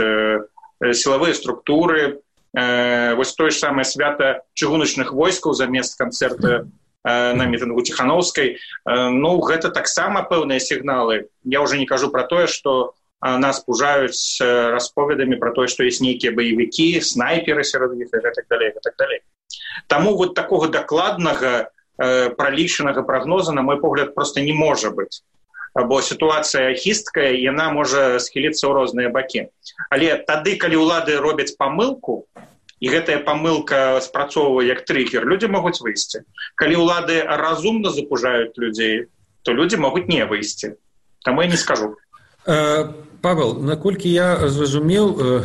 сілавыя 0.80 1.34
структуры 1.34 2.22
вось 2.56 3.36
тое 3.36 3.52
ж 3.52 3.60
самае 3.60 3.84
свята 3.84 4.42
чыгуначных 4.56 5.12
войскаў 5.12 5.54
замест 5.54 6.00
канцэрта 6.00 6.70
на 7.04 7.46
мітынгу 7.46 7.82
ціхановскай 7.82 8.58
ну 8.86 9.38
гэта 9.44 9.70
таксама 9.70 10.24
пэўныя 10.24 10.60
сігналы 10.60 11.28
я 11.44 11.62
уже 11.62 11.78
не 11.78 11.86
кажу 11.86 12.10
про 12.10 12.24
тое 12.24 12.48
что 12.48 12.96
нас 13.22 13.60
пужаюць 13.60 14.40
расповедамі 14.42 15.36
про 15.36 15.52
тое 15.52 15.68
што 15.68 15.84
ёсць 15.84 16.02
нейкія 16.02 16.32
баевікі 16.32 17.02
снайперы 17.02 17.64
сярод 17.64 18.00
іх 18.00 18.10
так 18.10 18.46
далей 18.50 18.72
так 18.82 18.96
далей 18.98 19.20
Таму 19.88 20.16
вот 20.18 20.34
такого 20.34 20.68
дакладнага 20.68 21.70
э, 21.98 22.30
пралічанага 22.30 23.04
прагноза 23.04 23.54
на 23.54 23.62
мой 23.62 23.80
погляд 23.80 24.16
просто 24.16 24.42
не 24.42 24.54
можа 24.54 24.90
быць. 24.90 25.24
Бо 25.76 26.00
сітуацыя 26.02 26.72
хісткая 26.74 27.36
яна 27.36 27.68
можа 27.72 28.20
схіліцца 28.20 28.64
ў 28.64 28.72
розныя 28.74 29.10
бакі. 29.12 29.52
Але 29.92 30.16
тады 30.24 30.56
калі 30.56 30.80
ўлады 30.80 31.20
робяць 31.20 31.56
памылку 31.60 32.24
і 32.80 32.88
гэтая 32.92 33.20
памылка 33.28 34.00
спрацоўвае 34.00 34.72
як 34.72 34.86
триггер 34.88 35.28
людзі 35.28 35.52
могуць 35.52 35.84
выйсці. 35.84 36.24
Калі 36.56 36.80
ўлады 36.80 37.20
разумна 37.28 37.92
запужаюць 37.92 38.56
людзей 38.56 39.12
то 39.44 39.54
людзі 39.54 39.78
могуць 39.78 40.08
не 40.08 40.26
выйсці. 40.26 40.80
Там 41.24 41.40
я 41.42 41.48
не 41.48 41.58
скажу 41.58 41.96
павел 43.26 43.58
наколькі 43.58 44.06
я 44.14 44.38
зразумеў 44.54 45.06
э, 45.18 45.44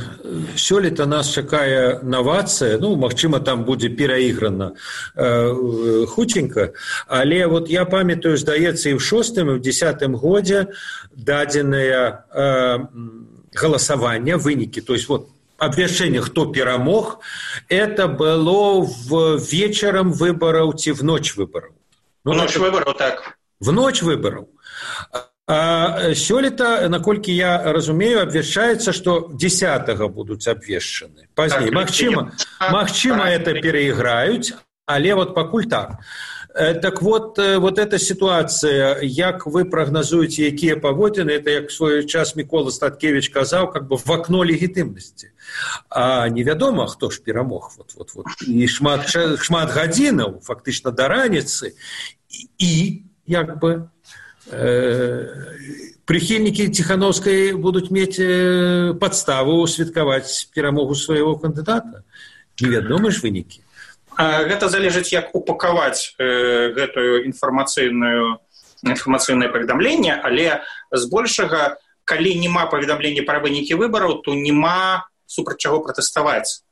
сёлета 0.53 1.07
нас 1.09 1.33
чакае 1.33 2.05
навацыя 2.05 2.77
ну 2.77 2.93
магчыма 3.01 3.41
там 3.41 3.65
будзе 3.65 3.89
перайграна 3.89 4.77
э, 5.17 6.05
хутенька. 6.05 6.77
Але 7.09 7.47
вот 7.47 7.71
я 7.73 7.87
памятаю 7.89 8.37
здаецца 8.37 8.93
і 8.93 8.95
ў 8.97 9.01
шостым 9.01 9.49
і 9.49 9.57
в 9.57 9.65
десятым 9.65 10.13
годзе 10.13 10.77
дадзеныя 11.17 12.29
э, 12.29 12.85
галасавання 13.57 14.37
вынікі. 14.37 14.85
То 14.85 14.93
есть 14.93 15.09
вот 15.09 15.33
абвяшчэнне 15.57 16.21
хто 16.21 16.53
перамог 16.53 17.25
это 17.73 18.09
было 18.09 18.85
в 18.85 19.41
вечарам 19.41 20.13
выбараў 20.13 20.77
ці 20.77 20.93
в 20.93 21.01
ноч 21.01 21.33
выбараў? 21.33 21.73
Ну, 22.29 22.37
ноч 22.37 22.61
выбараў 22.61 22.93
так. 22.93 23.41
в 23.57 23.73
ноч 23.73 24.03
выбараў 24.03 24.53
сёлета 25.51 26.89
наколькі 26.89 27.35
я 27.35 27.73
разумею 27.73 28.23
абвяшчаецца 28.23 28.93
што 28.93 29.29
десятого 29.35 30.09
будуць 30.09 30.47
абвешчаны 30.47 31.27
пазней 31.35 31.71
так, 31.71 31.75
магчыма 31.75 32.33
магчыма 32.71 33.31
это 33.31 33.55
перайграюць 33.61 34.55
але 34.87 35.15
вот 35.15 35.35
пакуль 35.35 35.67
так. 35.67 35.99
Так 36.55 37.01
вот 37.03 37.39
вот 37.39 37.79
эта 37.79 37.99
ситуация 37.99 38.99
як 39.03 39.47
вы 39.47 39.65
прагназуеце 39.65 40.51
якія 40.51 40.77
паводзіны 40.77 41.31
это 41.39 41.51
як 41.51 41.71
свой 41.71 42.07
час 42.07 42.35
мікола 42.35 42.71
статкевич 42.71 43.29
казаў 43.31 43.71
как 43.71 43.87
бы 43.87 43.97
в 43.97 44.11
окно 44.11 44.43
легітымнасці 44.43 45.31
а 45.89 46.29
невядома 46.29 46.87
хто 46.87 47.11
ж 47.11 47.23
перамог. 47.23 47.73
Вот 47.79 47.95
вот 47.95 48.15
вот. 48.15 48.27
І 48.47 48.67
шмат 48.67 49.07
шмат 49.39 49.71
гадзінаў 49.71 50.43
фактычна 50.43 50.91
да 50.91 51.09
раніцы. 51.09 51.75
І 52.59 53.03
як 53.27 53.59
бы 53.63 53.89
прыхільнікі 56.11 56.69
ціхановскай 56.75 57.53
будуць 57.55 57.91
мець 57.95 58.19
падставу 59.01 59.67
святкаваць 59.67 60.51
перамогу 60.55 60.95
свайго 60.95 61.37
кандыдата 61.39 62.03
невядомы 62.61 63.11
ж 63.11 63.23
вынікі 63.23 63.63
гэта 64.19 64.69
залежыць 64.69 65.13
як 65.15 65.35
упакаваць 65.35 66.15
э, 66.19 66.75
гэтую 66.75 67.25
інфармацыйную 67.31 68.43
інфармацыйнае 68.85 69.49
паведамленне 69.55 70.19
але 70.19 70.61
збольшага 70.91 71.79
калі 72.05 72.35
няма 72.43 72.67
паведамлення 72.67 73.23
пра 73.23 73.39
вынікі 73.39 73.79
выбараў 73.79 74.21
то 74.27 74.35
няма 74.35 75.07
супраць 75.31 75.63
чаго 75.63 75.79
пратэставаць 75.81 76.67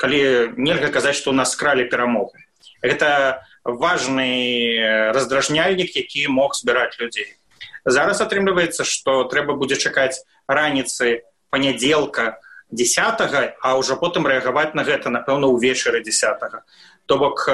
калі 0.00 0.56
нельга 0.56 0.88
казаць 0.88 1.16
што 1.20 1.30
ў 1.30 1.36
нас 1.36 1.52
скралі 1.52 1.84
перамогу. 1.92 2.32
Гэта 2.80 3.44
важны 3.64 5.12
раздражняльнік 5.12 5.96
які 5.96 6.28
мог 6.28 6.54
збіраць 6.54 6.96
людзей 7.00 7.36
зараз 7.84 8.20
атрымліваецца 8.20 8.84
што 8.84 9.24
трэба 9.24 9.56
будзе 9.56 9.76
чакаць 9.76 10.24
раніцы 10.48 11.22
панядзелка 11.50 12.40
десятого 12.70 13.52
а 13.60 13.76
ўжо 13.76 13.96
потым 13.96 14.26
рэагаваць 14.26 14.74
на 14.74 14.84
гэта 14.84 15.10
напэўна 15.10 15.50
ўвечары 15.52 16.00
десятого 16.00 16.64
то 17.06 17.18
бок 17.18 17.44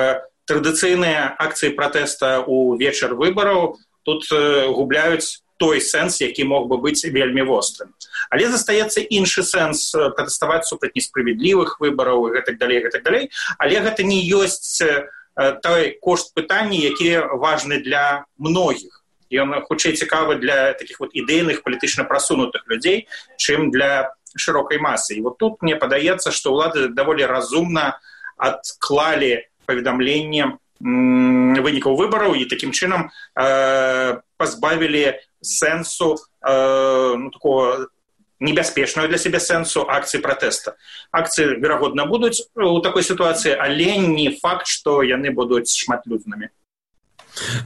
традыцыйныя 0.46 1.34
акцыі 1.42 1.74
пратэста 1.74 2.46
ў 2.46 2.78
вечар 2.78 3.18
выбараў 3.18 3.78
тут 4.06 4.30
губляюць 4.30 5.42
той 5.56 5.80
сэнс 5.80 6.20
які 6.20 6.44
мог 6.44 6.68
бы 6.68 6.76
быць 6.78 7.04
вельмі 7.04 7.42
вострым. 7.48 7.94
Але 8.30 8.48
застаецца 8.52 9.00
іншы 9.00 9.42
сэнс 9.42 9.92
пратэставаць 10.16 10.68
супраць 10.68 10.94
несправядлівых 10.94 11.80
выбараў 11.80 12.28
і 12.28 12.32
гэтак 12.36 12.60
далей 12.60 12.84
гэтак 12.84 13.02
далей. 13.02 13.30
Але 13.58 13.80
гэта 13.80 14.04
не 14.04 14.20
ёсць 14.20 14.84
той 15.36 15.98
кошт 16.00 16.32
пытанні 16.34 16.80
які 16.80 17.36
важны 17.36 17.80
для 17.84 18.24
многіх. 18.38 19.04
Ён 19.30 19.52
хутчэй 19.66 19.92
цікавы 19.92 20.38
для 20.40 20.72
таких 20.72 21.00
вот 21.00 21.12
ідэйных 21.12 21.62
палітычна 21.62 22.04
прасунутых 22.04 22.64
людзей 22.66 23.08
чым 23.36 23.70
для 23.70 24.16
шырокай 24.36 24.78
масы. 24.78 25.14
І 25.16 25.20
вот 25.20 25.38
тут 25.38 25.62
мне 25.62 25.76
падаецца 25.76 26.30
што 26.30 26.52
ўлады 26.52 26.88
даволі 26.88 27.26
разумна 27.26 27.98
адклалі 28.36 29.44
паведамленне 29.66 30.56
вынікаў 30.80 31.96
выбараў 31.96 32.36
і 32.36 32.44
такім 32.44 32.70
чынам 32.70 33.08
э, 33.34 34.20
пазбавілі 34.36 35.16
сэнсу 35.40 36.16
э, 36.44 37.14
ну, 37.16 37.30
такого 37.30 37.88
небяспечную 38.40 39.08
для 39.08 39.18
сябе 39.18 39.40
сэнсу 39.40 39.86
акцыі 39.88 40.20
пратэста 40.20 40.76
акцыі 41.10 41.56
верагодна 41.62 42.06
будуць 42.06 42.44
у 42.54 42.80
такой 42.80 43.02
сітуацыі 43.02 43.56
але 43.56 43.96
не 43.98 44.30
факт 44.36 44.66
што 44.66 45.02
яны 45.02 45.32
будуць 45.32 45.72
шматлюднымі 45.72 46.52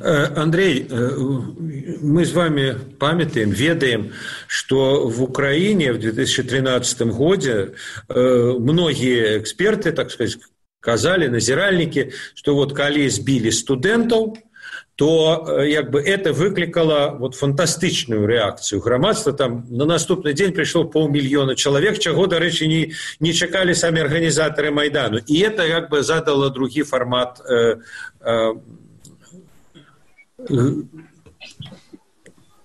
Андрей, 0.01 0.89
мы 0.91 2.25
с 2.25 2.33
вами 2.33 2.77
памятаем, 2.99 3.51
ведаем, 3.51 4.13
что 4.49 5.07
в 5.07 5.23
Украине 5.23 5.93
в 5.93 6.01
2013 6.01 7.03
году 7.03 7.75
многие 8.09 9.39
эксперты, 9.39 9.93
так 9.93 10.11
сказать, 10.11 10.39
казали, 10.81 11.29
назиральники, 11.29 12.13
что 12.35 12.55
вот 12.55 12.75
коли 12.75 13.09
сбили 13.09 13.51
студентов, 13.51 14.39
то 15.01 15.65
як 15.65 15.91
бы 15.91 15.99
это 16.03 16.35
выклікала 16.35 17.17
вот 17.19 17.35
фантастычную 17.35 18.27
рэакцыю 18.27 18.83
грамадства 18.83 19.33
там 19.33 19.65
на 19.71 19.87
наступны 19.87 20.35
дзень 20.35 20.53
прыйшло 20.53 20.85
паўмільёна 20.85 21.57
чалавек 21.57 21.99
чаго 21.99 22.27
дарэчы 22.27 22.69
не 22.69 22.93
не 23.19 23.33
чакалі 23.33 23.75
самі 23.75 24.05
арганізатары 24.05 24.71
майдану 24.71 25.17
і 25.27 25.41
это 25.41 25.65
як 25.65 25.89
бы 25.89 26.03
задала 26.03 26.51
другі 26.51 26.83
фармат 26.83 27.41
э, 27.49 27.81
э, 28.21 28.53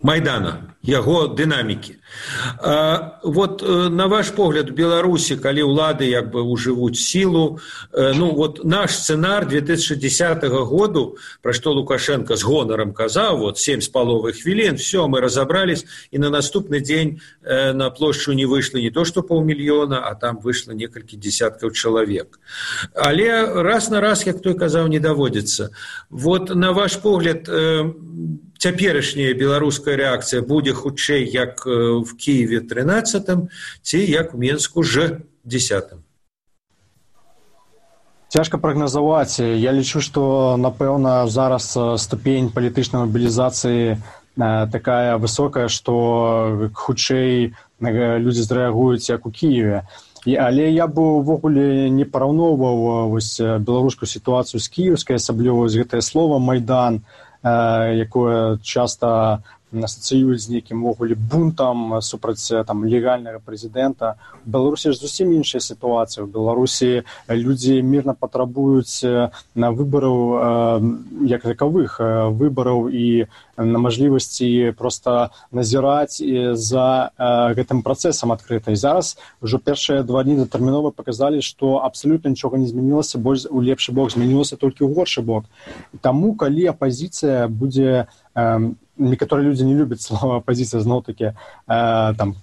майдана 0.05 0.75
яго 0.85 1.27
дынамікі. 1.27 1.97
Вот 3.23 3.63
э, 3.63 3.89
на 3.89 4.07
ваш 4.07 4.29
погляд 4.29 4.69
беларусі 4.69 5.35
калі 5.35 5.65
ўлады 5.65 6.05
як 6.05 6.29
бы 6.31 6.45
ужывуць 6.45 6.95
сілу 6.95 7.59
э, 7.91 8.13
ну 8.13 8.31
вот 8.37 8.63
наш 8.63 8.93
сцэнар 8.93 9.49
2010 9.49 10.45
году 10.45 11.17
пра 11.41 11.53
што 11.53 11.73
лукашенко 11.73 12.37
з 12.37 12.43
гонарам 12.45 12.93
казаў 12.93 13.49
вот 13.49 13.57
семь 13.57 13.81
з 13.81 13.89
паловы 13.89 14.31
хвілін 14.31 14.77
все 14.77 15.09
мы 15.09 15.19
разобрались 15.19 15.85
і 16.11 16.21
на 16.21 16.29
наступны 16.29 16.79
дзень 16.79 17.19
э, 17.41 17.73
на 17.73 17.89
плошчу 17.89 18.33
не 18.33 18.45
выйшла 18.45 18.77
не 18.77 18.91
то 18.91 19.05
что 19.05 19.21
паўмільёна 19.25 20.05
а 20.05 20.13
там 20.15 20.37
выйшла 20.37 20.71
некалькі 20.71 21.17
десяткаў 21.17 21.71
чалавек. 21.71 22.39
Але 22.93 23.63
раз 23.63 23.89
на 23.89 23.99
раз 24.01 24.25
як 24.27 24.41
той 24.41 24.53
казаў 24.53 24.87
не 24.87 24.99
даводзіцца. 24.99 25.71
Вот 26.09 26.53
на 26.55 26.71
ваш 26.71 26.95
погляд 27.01 27.49
цяперашняя 28.65 29.37
беларуская 29.37 29.93
рэакцыя 29.99 30.41
будзе 30.41 30.73
хутчэй 30.73 31.21
як 31.29 31.61
в 31.69 32.09
кіеве 32.17 32.65
13 32.65 33.29
ці 33.81 33.99
як 34.01 34.33
менску 34.33 34.81
ж 34.81 35.21
10 35.45 35.93
цяжка 38.35 38.57
прагназаваць. 38.57 39.39
Я 39.39 39.71
лічу 39.71 40.01
што 40.01 40.57
напэўна 40.57 41.27
зараз 41.29 41.77
ступень 42.01 42.49
палітычнай 42.49 43.05
мабілізацыі 43.05 44.01
такая 44.73 45.15
высокая 45.21 45.69
што 45.69 45.93
хутчэй 46.73 47.53
людзі 47.79 48.43
зрэагуюць 48.49 49.07
як 49.13 49.29
у 49.29 49.31
кіеве. 49.31 49.85
Але 50.25 50.73
я 50.73 50.87
бы 50.89 51.21
увогуле 51.21 51.87
не 51.93 52.03
параўноўваў 52.03 53.13
вось 53.13 53.37
беларускую 53.39 54.09
сітуацыю 54.09 54.59
з 54.59 54.67
кіеўскай 54.73 55.21
асабліва 55.21 55.69
гэтае 55.69 56.01
слово 56.01 56.41
майдан 56.41 57.05
якое 57.45 58.57
часта 58.57 59.41
асацыююць 59.73 60.41
з 60.43 60.49
нейкім 60.55 60.83
увогуле 60.83 61.15
бунтам 61.15 62.01
супраць 62.01 62.45
там 62.67 62.85
легальнага 62.85 63.41
прэзідэнта. 63.43 64.15
Беларусі 64.45 64.93
ж 64.93 64.99
зусім 64.99 65.33
іншая 65.33 65.59
сітуацыя. 65.59 66.23
У 66.23 66.27
беларусі 66.27 67.03
людзі 67.29 67.81
мірна 67.81 68.13
патрабуюць 68.13 69.03
на 69.55 69.71
выбараў 69.71 70.85
як 71.25 71.41
такавых 71.43 71.99
выбараў 71.99 72.89
і 72.89 73.25
на 73.57 73.79
мажлівасці 73.79 74.75
проста 74.77 75.31
назіраць 75.51 76.21
за 76.53 76.87
гэтым 77.55 77.81
працэсам 77.81 78.35
адкрыта 78.35 78.71
і 78.71 78.79
зараз 78.79 79.17
ужо 79.41 79.59
першыя 79.59 80.03
два 80.03 80.23
дні 80.23 80.43
датэрмінова 80.43 80.91
паказалі 80.91 81.41
што 81.41 81.79
абсалютна 81.83 82.29
нічога 82.29 82.59
не 82.59 82.67
змянілася 82.67 83.17
больш 83.17 83.47
у 83.49 83.63
лепшы 83.63 83.91
бок 83.91 84.11
змянілася 84.11 84.59
толькі 84.59 84.85
ў 84.85 84.93
горшы 84.93 85.21
бок. 85.21 85.45
Таму 86.01 86.35
калі 86.35 86.67
апазіцыя 86.75 87.47
будзе 87.47 88.05
некаторыя 88.97 89.49
людзі 89.49 89.65
не 89.65 89.75
любяць 89.75 90.01
слова 90.01 90.37
апазіцыя 90.41 90.81
зноў 90.85 91.01
такі 91.05 91.25
э, 91.25 91.33
там 91.67 92.35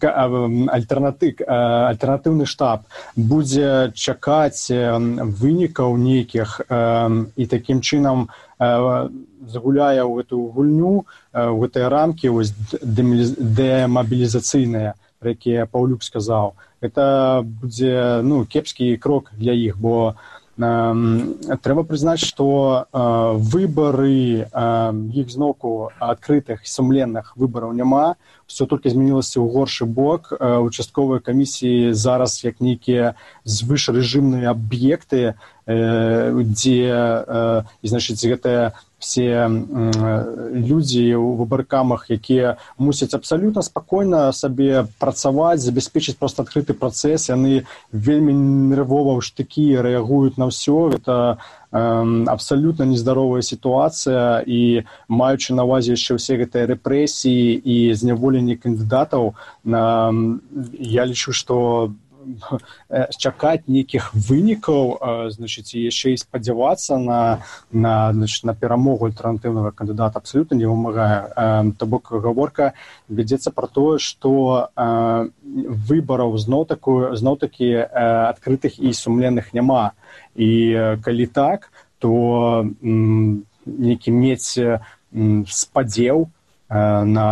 альтэрнаты 0.69 1.37
э, 1.39 1.45
альтэрнатыўны 1.93 2.47
штаб. 2.47 2.81
Будзе 3.17 3.93
чакаць 3.95 4.71
э, 4.71 4.99
вынікаў 5.43 5.97
нейкіх 5.97 6.61
э, 6.69 7.25
і 7.37 7.47
такім 7.47 7.81
чынам 7.81 8.29
э, 8.59 9.09
загуляе 9.49 10.03
ў 10.03 10.15
гэтую 10.23 10.53
гульню 10.55 11.05
э, 11.33 11.41
ў 11.41 11.61
гэтыя 11.67 11.89
рамкі 11.89 12.29
вось 12.31 12.55
дэмабілізацыйныя 12.83 14.95
якія 15.23 15.67
паўлюк 15.67 16.03
сказаў 16.03 16.55
это 16.83 17.43
будзе 17.47 18.21
ну 18.23 18.45
кепскі 18.45 18.97
крок 18.99 19.31
для 19.39 19.53
іх 19.53 19.79
бо 19.79 20.15
трэба 20.59 21.83
прызнаць 21.89 22.21
што 22.21 22.87
выбары 22.93 24.45
іх 24.53 25.27
зноўку 25.33 25.91
адкрытых 25.97 26.67
сумленных 26.69 27.33
выбараў 27.37 27.73
няма 27.73 28.21
все 28.45 28.69
толькі 28.69 28.93
змянілася 28.93 29.41
ў 29.41 29.49
горшы 29.49 29.89
бок. 29.89 30.29
Участковыя 30.37 31.25
камісіі 31.25 31.97
зараз 31.97 32.45
як 32.45 32.61
нейкія 32.61 33.17
звышрэжымныя 33.49 34.53
аб'екты 34.53 35.41
дзе 35.65 36.85
значыць 37.81 38.21
гэтая 38.21 38.77
все 39.03 39.51
людзі 39.51 41.05
ў 41.19 41.27
выбаркамах 41.43 42.07
якія 42.15 42.57
мусяць 42.79 43.15
абсалютна 43.19 43.67
спакойна 43.67 44.31
сабе 44.31 44.87
працаваць 45.03 45.59
забяспечыць 45.59 46.15
проста 46.15 46.47
адкрыты 46.47 46.79
працэс 46.79 47.35
яны 47.35 47.67
вельмі 47.91 48.33
нервова 48.71 49.19
ў 49.19 49.27
штыкі 49.27 49.83
рэагуюць 49.83 50.39
на 50.39 50.47
ўсё 50.55 50.95
это 50.95 51.43
абсалютна 51.73 52.87
нездаровая 52.87 53.43
сітуацыя 53.43 54.45
і 54.47 54.87
маючы 55.09 55.59
на 55.59 55.67
ўвазе 55.67 55.99
яшчэ 55.99 56.21
ўсе 56.21 56.39
гэтыя 56.45 56.71
рэпрэсіі 56.77 57.59
і 57.59 57.77
зняволенні 57.99 58.61
кандыдатаў 58.61 59.35
я 59.67 61.03
лічу 61.11 61.33
што 61.33 61.91
чакаць 63.19 63.67
нейкіх 63.67 64.11
вынікаў 64.15 65.31
значыць 65.33 65.75
яшчэ 65.75 66.15
і 66.15 66.21
спадзявацца 66.21 66.99
на 66.99 67.43
на 67.73 68.13
значит, 68.13 68.45
на 68.45 68.55
перамогу 68.55 69.07
альтэрнатыўнага 69.07 69.73
кандыдата 69.73 70.19
абсалютна 70.19 70.55
не 70.55 70.67
вымагае. 70.67 71.73
То 71.79 71.87
бок 71.87 72.13
гаворка 72.13 72.73
вядзецца 73.09 73.51
пра 73.51 73.67
тое 73.67 73.99
што 73.99 74.69
выбараў 74.77 76.39
зноў 76.39 76.67
такую 76.67 77.17
зноў 77.17 77.37
такі 77.37 77.87
адкрытых 78.33 78.79
і 78.79 78.93
сумленных 78.93 79.53
няма. 79.53 79.93
І 80.35 80.99
калі 81.03 81.27
так 81.27 81.71
то 81.99 82.67
нейкі 82.83 84.11
мець 84.11 84.59
спадзеў 85.49 86.31
на 86.73 87.29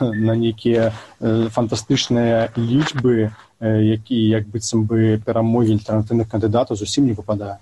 на 0.00 0.34
нейкія 0.34 0.92
фантастычныя 1.20 2.48
лічбы 2.56 3.30
які 3.62 4.18
як 4.28 4.48
быццам 4.50 4.86
бы 4.90 5.20
перамогі 5.24 5.78
альтэрнатыўных 5.78 6.28
кандыдатаў 6.28 6.76
зусім 6.76 7.06
не 7.06 7.14
выпадае 7.14 7.58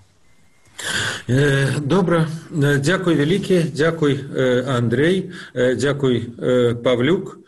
добра 1.80 2.26
дзякуй 2.50 3.14
вялікі 3.14 3.62
дзякуй 3.74 4.14
андрей 4.66 5.30
дзякуй 5.54 6.16
павлюк. 6.82 7.38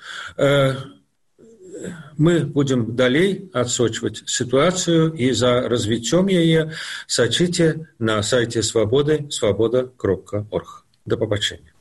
Мы 2.17 2.45
будзем 2.45 2.95
далей 2.95 3.51
адсочваць 3.53 4.23
сітуацыю 4.27 5.11
і 5.17 5.33
за 5.33 5.67
развіццём 5.67 6.29
яе 6.29 6.71
сачыце 7.09 7.89
на 7.99 8.23
сайце 8.23 8.63
свабоды 8.63 9.27
свабода 9.31 9.89
кропка 9.97 10.47
орг 10.51 10.85
да 11.07 11.17
пабачэння 11.17 11.72